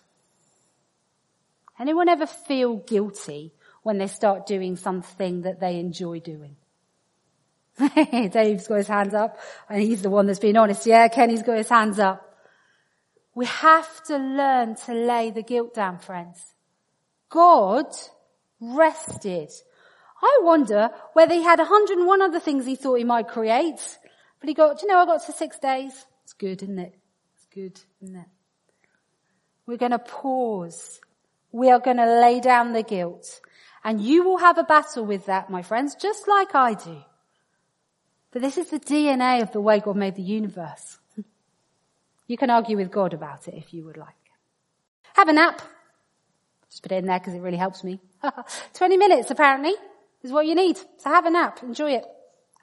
Anyone 1.80 2.10
ever 2.10 2.26
feel 2.26 2.76
guilty 2.76 3.54
when 3.82 3.96
they 3.96 4.06
start 4.06 4.46
doing 4.46 4.76
something 4.76 5.42
that 5.42 5.60
they 5.60 5.80
enjoy 5.80 6.20
doing? 6.20 6.56
Dave's 8.32 8.68
got 8.68 8.76
his 8.76 8.88
hands 8.88 9.14
up 9.14 9.38
and 9.68 9.82
he's 9.82 10.02
the 10.02 10.10
one 10.10 10.26
that's 10.26 10.38
been 10.38 10.56
honest. 10.56 10.86
Yeah, 10.86 11.08
Kenny's 11.08 11.42
got 11.42 11.58
his 11.58 11.68
hands 11.68 11.98
up. 11.98 12.26
We 13.34 13.46
have 13.46 14.04
to 14.04 14.16
learn 14.16 14.74
to 14.86 14.94
lay 14.94 15.30
the 15.30 15.42
guilt 15.42 15.74
down, 15.74 15.98
friends. 15.98 16.38
God 17.28 17.86
rested. 18.60 19.50
I 20.22 20.40
wonder 20.42 20.90
whether 21.14 21.34
he 21.34 21.42
had 21.42 21.58
101 21.58 22.22
other 22.22 22.40
things 22.40 22.66
he 22.66 22.76
thought 22.76 22.96
he 22.96 23.04
might 23.04 23.28
create, 23.28 23.98
but 24.40 24.48
he 24.48 24.54
got, 24.54 24.78
Do 24.78 24.86
you 24.86 24.92
know, 24.92 24.98
I 24.98 25.06
got 25.06 25.24
to 25.26 25.32
six 25.32 25.58
days. 25.58 25.92
It's 26.24 26.32
good, 26.34 26.62
isn't 26.62 26.78
it? 26.78 26.94
It's 27.36 27.46
good, 27.54 27.80
isn't 28.02 28.16
it? 28.16 28.26
We're 29.66 29.78
going 29.78 29.92
to 29.92 29.98
pause. 29.98 31.00
We 31.52 31.70
are 31.70 31.80
going 31.80 31.96
to 31.96 32.20
lay 32.20 32.40
down 32.40 32.72
the 32.72 32.82
guilt. 32.82 33.40
And 33.82 34.00
you 34.00 34.24
will 34.24 34.38
have 34.38 34.58
a 34.58 34.64
battle 34.64 35.06
with 35.06 35.26
that, 35.26 35.48
my 35.48 35.62
friends, 35.62 35.94
just 35.94 36.28
like 36.28 36.54
I 36.54 36.74
do. 36.74 37.02
But 38.32 38.42
this 38.42 38.58
is 38.58 38.70
the 38.70 38.80
DNA 38.80 39.42
of 39.42 39.52
the 39.52 39.60
way 39.60 39.80
God 39.80 39.96
made 39.96 40.14
the 40.14 40.22
universe. 40.22 40.98
You 42.26 42.36
can 42.36 42.50
argue 42.50 42.76
with 42.76 42.92
God 42.92 43.12
about 43.12 43.48
it 43.48 43.54
if 43.54 43.74
you 43.74 43.84
would 43.84 43.96
like. 43.96 44.14
Have 45.14 45.28
a 45.28 45.32
nap. 45.32 45.60
Just 46.70 46.82
put 46.82 46.92
it 46.92 46.96
in 46.96 47.06
there 47.06 47.18
because 47.18 47.34
it 47.34 47.40
really 47.40 47.56
helps 47.56 47.82
me. 47.82 48.00
20 48.74 48.96
minutes 48.96 49.30
apparently 49.30 49.74
is 50.22 50.30
what 50.30 50.46
you 50.46 50.54
need. 50.54 50.76
So 50.76 51.10
have 51.10 51.26
a 51.26 51.30
nap. 51.30 51.60
Enjoy 51.62 51.92
it. 51.92 52.04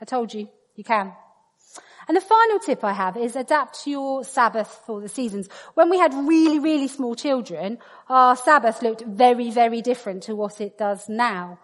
I 0.01 0.05
told 0.05 0.33
you, 0.33 0.47
you 0.75 0.83
can. 0.85 1.11
And 2.07 2.15
the 2.15 2.21
final 2.21 2.59
tip 2.59 2.85
I 2.85 2.93
have 2.93 3.17
is 3.17 3.35
adapt 3.35 3.85
your 3.85 4.23
Sabbath 4.23 4.81
for 4.85 5.01
the 5.01 5.09
seasons. 5.09 5.49
When 5.73 5.89
we 5.89 5.99
had 5.99 6.13
really, 6.13 6.59
really 6.59 6.87
small 6.87 7.15
children, 7.15 7.79
our 8.07 8.37
Sabbath 8.37 8.81
looked 8.81 9.01
very, 9.01 9.51
very 9.51 9.81
different 9.81 10.23
to 10.23 10.35
what 10.35 10.61
it 10.61 10.77
does 10.77 11.09
now. 11.09 11.59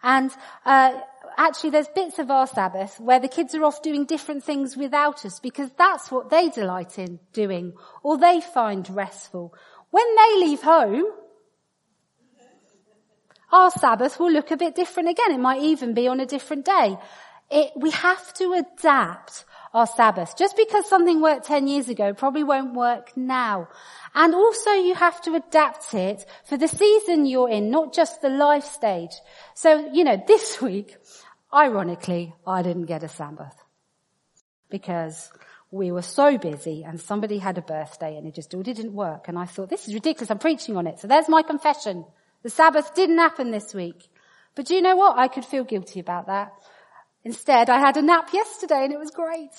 And 0.00 0.30
uh, 0.64 1.00
actually 1.38 1.70
there's 1.70 1.88
bits 1.88 2.18
of 2.18 2.30
our 2.30 2.46
Sabbath 2.46 3.00
where 3.00 3.20
the 3.20 3.28
kids 3.28 3.54
are 3.54 3.64
off 3.64 3.80
doing 3.80 4.04
different 4.04 4.44
things 4.44 4.76
without 4.76 5.24
us 5.24 5.40
because 5.40 5.70
that's 5.78 6.10
what 6.10 6.28
they 6.28 6.50
delight 6.50 6.98
in 6.98 7.20
doing 7.32 7.72
or 8.02 8.18
they 8.18 8.40
find 8.40 8.88
restful. 8.90 9.54
When 9.90 10.06
they 10.16 10.46
leave 10.46 10.60
home, 10.60 11.06
our 13.50 13.70
Sabbath 13.70 14.18
will 14.18 14.30
look 14.30 14.50
a 14.50 14.56
bit 14.56 14.74
different 14.74 15.08
again. 15.08 15.32
It 15.32 15.40
might 15.40 15.62
even 15.62 15.94
be 15.94 16.08
on 16.08 16.20
a 16.20 16.26
different 16.26 16.66
day. 16.66 16.98
It, 17.50 17.72
we 17.76 17.90
have 17.92 18.34
to 18.34 18.52
adapt 18.52 19.46
our 19.72 19.86
Sabbath. 19.86 20.36
Just 20.36 20.56
because 20.56 20.88
something 20.88 21.20
worked 21.20 21.46
10 21.46 21.68
years 21.68 21.88
ago 21.88 22.12
probably 22.12 22.44
won't 22.44 22.74
work 22.74 23.16
now. 23.16 23.68
And 24.14 24.34
also 24.34 24.72
you 24.72 24.94
have 24.94 25.20
to 25.22 25.34
adapt 25.34 25.94
it 25.94 26.26
for 26.44 26.56
the 26.56 26.68
season 26.68 27.26
you're 27.26 27.48
in, 27.48 27.70
not 27.70 27.94
just 27.94 28.20
the 28.20 28.28
life 28.28 28.64
stage. 28.64 29.12
So, 29.54 29.90
you 29.92 30.04
know, 30.04 30.22
this 30.26 30.60
week, 30.62 30.96
ironically, 31.52 32.34
I 32.46 32.62
didn't 32.62 32.86
get 32.86 33.02
a 33.02 33.08
Sabbath. 33.08 33.54
Because 34.70 35.30
we 35.70 35.92
were 35.92 36.02
so 36.02 36.38
busy 36.38 36.84
and 36.84 37.00
somebody 37.00 37.38
had 37.38 37.58
a 37.58 37.62
birthday 37.62 38.16
and 38.16 38.26
it 38.26 38.34
just 38.34 38.50
didn't 38.50 38.92
work. 38.92 39.28
And 39.28 39.38
I 39.38 39.46
thought, 39.46 39.70
this 39.70 39.86
is 39.88 39.94
ridiculous. 39.94 40.30
I'm 40.30 40.38
preaching 40.38 40.76
on 40.76 40.86
it. 40.86 40.98
So 40.98 41.08
there's 41.08 41.28
my 41.28 41.42
confession. 41.42 42.04
The 42.42 42.50
Sabbath 42.50 42.94
didn't 42.94 43.18
happen 43.18 43.50
this 43.50 43.74
week. 43.74 44.08
But 44.54 44.66
do 44.66 44.74
you 44.74 44.82
know 44.82 44.96
what? 44.96 45.18
I 45.18 45.28
could 45.28 45.44
feel 45.44 45.64
guilty 45.64 46.00
about 46.00 46.26
that. 46.26 46.52
Instead, 47.28 47.68
I 47.68 47.78
had 47.78 47.98
a 47.98 48.00
nap 48.00 48.30
yesterday 48.32 48.84
and 48.84 48.90
it 48.90 48.98
was 48.98 49.10
great. 49.10 49.50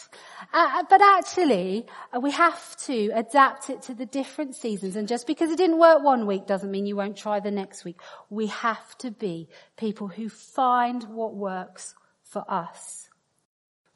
Uh, 0.51 0.81
but 0.89 1.01
actually, 1.03 1.85
uh, 2.11 2.19
we 2.19 2.31
have 2.31 2.75
to 2.77 3.11
adapt 3.13 3.69
it 3.69 3.83
to 3.83 3.93
the 3.93 4.07
different 4.07 4.55
seasons. 4.55 4.95
And 4.95 5.07
just 5.07 5.27
because 5.27 5.51
it 5.51 5.59
didn't 5.59 5.77
work 5.77 6.03
one 6.03 6.25
week 6.25 6.47
doesn't 6.47 6.71
mean 6.71 6.87
you 6.87 6.95
won't 6.95 7.15
try 7.15 7.39
the 7.39 7.51
next 7.51 7.85
week. 7.85 7.99
We 8.31 8.47
have 8.47 8.97
to 8.97 9.11
be 9.11 9.49
people 9.77 10.07
who 10.07 10.29
find 10.29 11.03
what 11.03 11.35
works 11.35 11.93
for 12.23 12.43
us. 12.49 13.07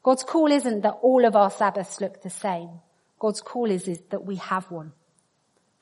God's 0.04 0.22
call 0.22 0.52
isn't 0.52 0.82
that 0.82 0.98
all 1.02 1.24
of 1.24 1.34
our 1.34 1.50
Sabbaths 1.50 2.00
look 2.00 2.22
the 2.22 2.30
same. 2.30 2.70
God's 3.18 3.40
call 3.40 3.68
is, 3.72 3.88
is 3.88 4.00
that 4.10 4.24
we 4.24 4.36
have 4.36 4.70
one. 4.70 4.92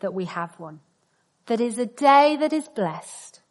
That 0.00 0.14
we 0.14 0.24
have 0.24 0.58
one. 0.58 0.80
That 1.44 1.60
is 1.60 1.76
a 1.76 1.84
day 1.84 2.38
that 2.40 2.54
is 2.54 2.68
blessed. 2.68 3.42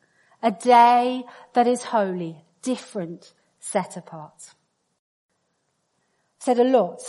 A 0.42 0.50
day 0.50 1.26
that 1.54 1.68
is 1.68 1.84
holy, 1.84 2.44
different, 2.64 3.34
set 3.62 3.96
apart. 3.96 4.52
Said 6.40 6.60
a 6.60 6.66
lot 6.66 7.00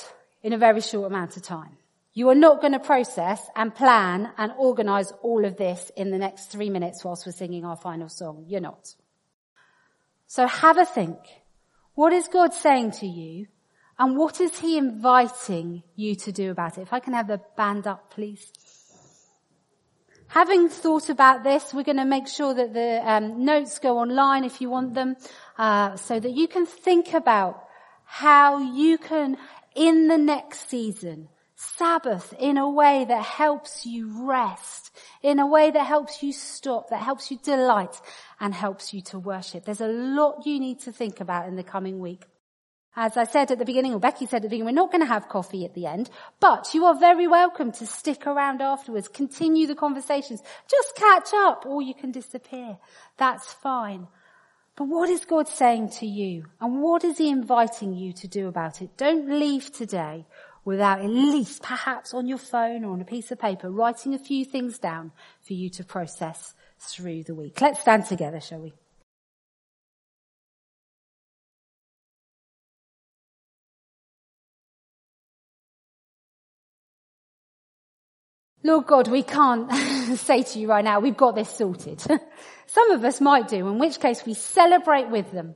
in 0.42 0.52
a 0.52 0.58
very 0.58 0.80
short 0.80 1.10
amount 1.10 1.36
of 1.36 1.42
time. 1.42 1.78
You 2.14 2.28
are 2.28 2.34
not 2.34 2.60
going 2.60 2.74
to 2.74 2.78
process 2.78 3.42
and 3.56 3.74
plan 3.74 4.30
and 4.36 4.52
organize 4.58 5.12
all 5.22 5.44
of 5.46 5.56
this 5.56 5.90
in 5.96 6.10
the 6.10 6.18
next 6.18 6.46
three 6.46 6.68
minutes 6.68 7.02
whilst 7.02 7.24
we're 7.24 7.32
singing 7.32 7.64
our 7.64 7.76
final 7.76 8.10
song. 8.10 8.44
You're 8.46 8.60
not. 8.60 8.94
So 10.26 10.46
have 10.46 10.76
a 10.76 10.84
think. 10.84 11.18
What 11.94 12.12
is 12.12 12.28
God 12.28 12.52
saying 12.52 12.92
to 13.00 13.06
you? 13.06 13.46
And 13.98 14.16
what 14.16 14.40
is 14.40 14.58
he 14.58 14.76
inviting 14.76 15.82
you 15.94 16.14
to 16.16 16.32
do 16.32 16.50
about 16.50 16.76
it? 16.76 16.82
If 16.82 16.92
I 16.92 17.00
can 17.00 17.14
have 17.14 17.28
the 17.28 17.40
band 17.56 17.86
up, 17.86 18.10
please. 18.10 18.50
Having 20.32 20.70
thought 20.70 21.10
about 21.10 21.44
this, 21.44 21.74
we're 21.74 21.82
going 21.82 21.98
to 21.98 22.06
make 22.06 22.26
sure 22.26 22.54
that 22.54 22.72
the 22.72 23.02
um, 23.04 23.44
notes 23.44 23.78
go 23.78 23.98
online 23.98 24.44
if 24.44 24.62
you 24.62 24.70
want 24.70 24.94
them, 24.94 25.14
uh, 25.58 25.94
so 25.96 26.18
that 26.18 26.30
you 26.30 26.48
can 26.48 26.64
think 26.64 27.12
about 27.12 27.62
how 28.06 28.58
you 28.58 28.96
can, 28.96 29.36
in 29.74 30.08
the 30.08 30.16
next 30.16 30.70
season, 30.70 31.28
Sabbath 31.54 32.32
in 32.38 32.56
a 32.56 32.70
way 32.70 33.04
that 33.04 33.22
helps 33.22 33.84
you 33.84 34.26
rest, 34.26 34.90
in 35.22 35.38
a 35.38 35.46
way 35.46 35.70
that 35.70 35.86
helps 35.86 36.22
you 36.22 36.32
stop, 36.32 36.88
that 36.88 37.02
helps 37.02 37.30
you 37.30 37.38
delight, 37.42 38.00
and 38.40 38.54
helps 38.54 38.94
you 38.94 39.02
to 39.02 39.18
worship. 39.18 39.66
There's 39.66 39.82
a 39.82 39.86
lot 39.86 40.46
you 40.46 40.58
need 40.58 40.80
to 40.80 40.92
think 40.92 41.20
about 41.20 41.46
in 41.46 41.56
the 41.56 41.62
coming 41.62 42.00
week. 42.00 42.24
As 42.94 43.16
I 43.16 43.24
said 43.24 43.50
at 43.50 43.58
the 43.58 43.64
beginning, 43.64 43.94
or 43.94 44.00
Becky 44.00 44.26
said 44.26 44.36
at 44.36 44.42
the 44.42 44.48
beginning, 44.48 44.66
we're 44.66 44.82
not 44.82 44.92
going 44.92 45.00
to 45.00 45.06
have 45.06 45.28
coffee 45.28 45.64
at 45.64 45.72
the 45.72 45.86
end, 45.86 46.10
but 46.40 46.74
you 46.74 46.84
are 46.84 46.94
very 46.94 47.26
welcome 47.26 47.72
to 47.72 47.86
stick 47.86 48.26
around 48.26 48.60
afterwards, 48.60 49.08
continue 49.08 49.66
the 49.66 49.74
conversations, 49.74 50.42
just 50.70 50.94
catch 50.94 51.32
up, 51.32 51.64
or 51.64 51.80
you 51.80 51.94
can 51.94 52.12
disappear. 52.12 52.76
That's 53.16 53.50
fine. 53.54 54.08
But 54.76 54.88
what 54.88 55.08
is 55.08 55.24
God 55.24 55.48
saying 55.48 55.90
to 56.00 56.06
you? 56.06 56.44
And 56.60 56.82
what 56.82 57.02
is 57.02 57.16
He 57.16 57.30
inviting 57.30 57.94
you 57.94 58.12
to 58.12 58.28
do 58.28 58.46
about 58.46 58.82
it? 58.82 58.96
Don't 58.98 59.38
leave 59.38 59.72
today 59.72 60.26
without 60.64 61.00
at 61.00 61.10
least 61.10 61.62
perhaps 61.62 62.12
on 62.12 62.26
your 62.26 62.38
phone 62.38 62.84
or 62.84 62.92
on 62.92 63.00
a 63.00 63.06
piece 63.06 63.30
of 63.32 63.38
paper 63.38 63.70
writing 63.70 64.14
a 64.14 64.18
few 64.18 64.44
things 64.44 64.78
down 64.78 65.12
for 65.40 65.54
you 65.54 65.70
to 65.70 65.84
process 65.84 66.54
through 66.78 67.22
the 67.24 67.34
week. 67.34 67.60
Let's 67.60 67.80
stand 67.80 68.06
together, 68.06 68.40
shall 68.40 68.60
we? 68.60 68.74
Lord 78.64 78.86
God, 78.86 79.08
we 79.08 79.22
can't 79.22 79.72
say 80.18 80.42
to 80.42 80.58
you 80.58 80.68
right 80.68 80.84
now, 80.84 81.00
we've 81.00 81.16
got 81.16 81.34
this 81.34 81.50
sorted. 81.50 82.00
Some 82.66 82.90
of 82.92 83.04
us 83.04 83.20
might 83.20 83.48
do, 83.48 83.68
in 83.68 83.78
which 83.78 84.00
case 84.00 84.24
we 84.24 84.34
celebrate 84.34 85.08
with 85.08 85.32
them. 85.32 85.54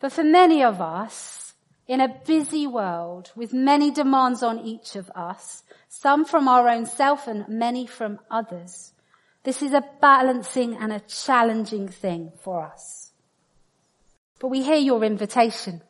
But 0.00 0.12
for 0.12 0.24
many 0.24 0.62
of 0.62 0.80
us, 0.80 1.54
in 1.86 2.00
a 2.00 2.20
busy 2.26 2.66
world 2.66 3.32
with 3.34 3.52
many 3.52 3.90
demands 3.90 4.42
on 4.42 4.60
each 4.60 4.96
of 4.96 5.10
us, 5.10 5.62
some 5.88 6.24
from 6.24 6.48
our 6.48 6.68
own 6.68 6.86
self 6.86 7.26
and 7.26 7.46
many 7.48 7.86
from 7.86 8.18
others, 8.30 8.92
this 9.44 9.62
is 9.62 9.72
a 9.72 9.84
balancing 10.00 10.76
and 10.76 10.92
a 10.92 11.00
challenging 11.00 11.88
thing 11.88 12.32
for 12.40 12.62
us. 12.62 13.12
But 14.38 14.48
we 14.48 14.62
hear 14.62 14.76
your 14.76 15.04
invitation. 15.04 15.82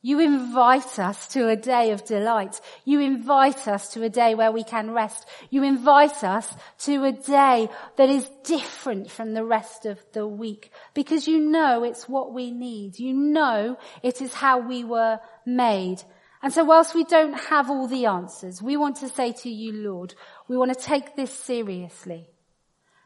You 0.00 0.20
invite 0.20 1.00
us 1.00 1.26
to 1.28 1.48
a 1.48 1.56
day 1.56 1.90
of 1.90 2.04
delight. 2.04 2.60
You 2.84 3.00
invite 3.00 3.66
us 3.66 3.92
to 3.94 4.04
a 4.04 4.08
day 4.08 4.36
where 4.36 4.52
we 4.52 4.62
can 4.62 4.92
rest. 4.92 5.26
You 5.50 5.64
invite 5.64 6.22
us 6.22 6.54
to 6.80 7.04
a 7.04 7.10
day 7.10 7.68
that 7.96 8.08
is 8.08 8.30
different 8.44 9.10
from 9.10 9.34
the 9.34 9.44
rest 9.44 9.86
of 9.86 9.98
the 10.12 10.24
week 10.26 10.70
because 10.94 11.26
you 11.26 11.40
know 11.40 11.82
it's 11.82 12.08
what 12.08 12.32
we 12.32 12.52
need. 12.52 13.00
You 13.00 13.12
know 13.12 13.76
it 14.04 14.22
is 14.22 14.32
how 14.32 14.60
we 14.60 14.84
were 14.84 15.18
made. 15.44 16.04
And 16.42 16.52
so 16.52 16.62
whilst 16.62 16.94
we 16.94 17.02
don't 17.02 17.34
have 17.34 17.68
all 17.68 17.88
the 17.88 18.06
answers, 18.06 18.62
we 18.62 18.76
want 18.76 18.96
to 18.98 19.08
say 19.08 19.32
to 19.32 19.50
you, 19.50 19.72
Lord, 19.72 20.14
we 20.46 20.56
want 20.56 20.72
to 20.72 20.80
take 20.80 21.16
this 21.16 21.32
seriously. 21.32 22.28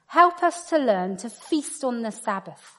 Help 0.08 0.42
us 0.42 0.68
to 0.68 0.76
learn 0.76 1.16
to 1.16 1.30
feast 1.30 1.84
on 1.84 2.02
the 2.02 2.12
Sabbath 2.12 2.76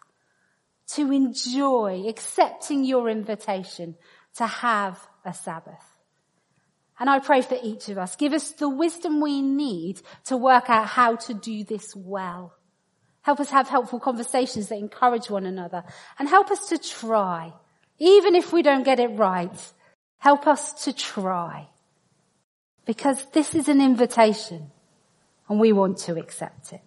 to 0.87 1.11
enjoy 1.11 2.05
accepting 2.07 2.83
your 2.83 3.09
invitation 3.09 3.95
to 4.35 4.45
have 4.45 4.99
a 5.25 5.33
Sabbath. 5.33 5.93
And 6.99 7.09
I 7.09 7.19
pray 7.19 7.41
for 7.41 7.57
each 7.61 7.89
of 7.89 7.97
us. 7.97 8.15
Give 8.15 8.33
us 8.33 8.51
the 8.51 8.69
wisdom 8.69 9.19
we 9.19 9.41
need 9.41 10.01
to 10.25 10.37
work 10.37 10.69
out 10.69 10.87
how 10.87 11.15
to 11.15 11.33
do 11.33 11.63
this 11.63 11.95
well. 11.95 12.53
Help 13.23 13.39
us 13.39 13.49
have 13.49 13.67
helpful 13.69 13.99
conversations 13.99 14.69
that 14.69 14.77
encourage 14.77 15.29
one 15.29 15.45
another 15.45 15.83
and 16.19 16.27
help 16.27 16.51
us 16.51 16.69
to 16.69 16.77
try. 16.77 17.53
Even 17.99 18.35
if 18.35 18.51
we 18.51 18.61
don't 18.61 18.83
get 18.83 18.99
it 18.99 19.07
right, 19.07 19.73
help 20.17 20.45
us 20.45 20.83
to 20.83 20.93
try. 20.93 21.67
Because 22.85 23.25
this 23.31 23.55
is 23.55 23.69
an 23.69 23.81
invitation 23.81 24.71
and 25.47 25.59
we 25.59 25.71
want 25.71 25.97
to 25.99 26.17
accept 26.17 26.73
it. 26.73 26.81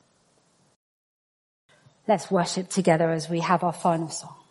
Let's 2.08 2.30
worship 2.30 2.68
together 2.68 3.10
as 3.10 3.28
we 3.28 3.40
have 3.40 3.64
our 3.64 3.72
final 3.72 4.08
song. 4.08 4.45